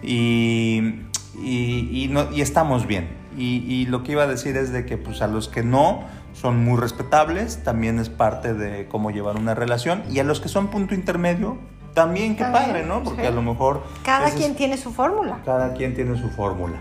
y, 0.02 1.00
y, 1.42 1.88
y 2.04 2.08
no- 2.10 2.30
y 2.32 2.40
estamos 2.40 2.86
bien. 2.86 3.08
Y, 3.36 3.58
y 3.68 3.86
lo 3.86 4.02
que 4.02 4.12
iba 4.12 4.24
a 4.24 4.26
decir 4.26 4.56
es 4.56 4.72
de 4.72 4.84
que 4.84 4.98
pues 4.98 5.22
a 5.22 5.26
los 5.26 5.48
que 5.48 5.62
no 5.62 6.04
son 6.34 6.62
muy 6.64 6.78
respetables, 6.78 7.62
también 7.62 7.98
es 7.98 8.08
parte 8.08 8.54
de 8.54 8.88
cómo 8.88 9.10
llevar 9.10 9.36
una 9.36 9.54
relación, 9.54 10.02
y 10.10 10.18
a 10.18 10.24
los 10.24 10.40
que 10.40 10.48
son 10.48 10.68
punto 10.68 10.94
intermedio, 10.94 11.58
también 11.94 12.36
qué 12.36 12.42
También, 12.44 12.64
padre, 12.64 12.86
¿no? 12.86 13.02
Porque 13.02 13.22
sí. 13.22 13.26
a 13.26 13.30
lo 13.30 13.42
mejor... 13.42 13.82
Cada 14.02 14.30
quien 14.30 14.54
tiene 14.54 14.76
su 14.76 14.92
fórmula. 14.92 15.38
cada 15.44 15.74
quien 15.74 15.94
tiene 15.94 16.18
su 16.18 16.30
fórmula, 16.30 16.78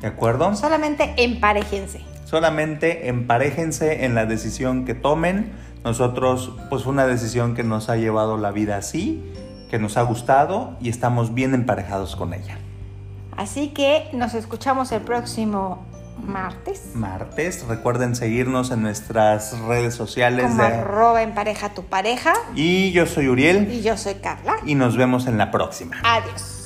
¿de 0.00 0.08
acuerdo? 0.08 0.54
Solamente 0.54 1.14
emparejense. 1.16 2.00
Solamente 2.24 3.08
emparéjense 3.08 4.04
en 4.04 4.14
la 4.14 4.26
decisión 4.26 4.84
que 4.84 4.94
tomen. 4.94 5.52
Nosotros, 5.84 6.52
pues 6.68 6.86
una 6.86 7.06
decisión 7.06 7.54
que 7.54 7.62
nos 7.62 7.88
ha 7.88 7.96
llevado 7.96 8.36
la 8.36 8.50
vida 8.50 8.76
así, 8.76 9.24
que 9.70 9.78
nos 9.78 9.96
ha 9.96 10.02
gustado 10.02 10.76
y 10.80 10.88
estamos 10.88 11.32
bien 11.32 11.54
emparejados 11.54 12.16
con 12.16 12.34
ella. 12.34 12.58
Así 13.36 13.68
que 13.68 14.10
nos 14.12 14.34
escuchamos 14.34 14.90
el 14.92 15.02
próximo 15.02 15.86
martes. 16.26 16.82
Martes, 16.94 17.64
recuerden 17.66 18.14
seguirnos 18.16 18.70
en 18.70 18.82
nuestras 18.82 19.58
redes 19.60 19.94
sociales 19.94 20.46
Como 20.46 20.62
de... 20.62 20.68
arroba 20.68 21.22
en 21.22 21.34
pareja 21.34 21.70
tu 21.70 21.84
pareja. 21.84 22.34
Y 22.54 22.92
yo 22.92 23.06
soy 23.06 23.28
Uriel 23.28 23.70
Y 23.72 23.82
yo 23.82 23.96
soy 23.96 24.14
Carla. 24.16 24.56
y 24.64 24.74
nos 24.74 24.96
vemos 24.96 25.26
en 25.26 25.38
la 25.38 25.50
próxima. 25.50 25.96
Adiós. 26.04 26.57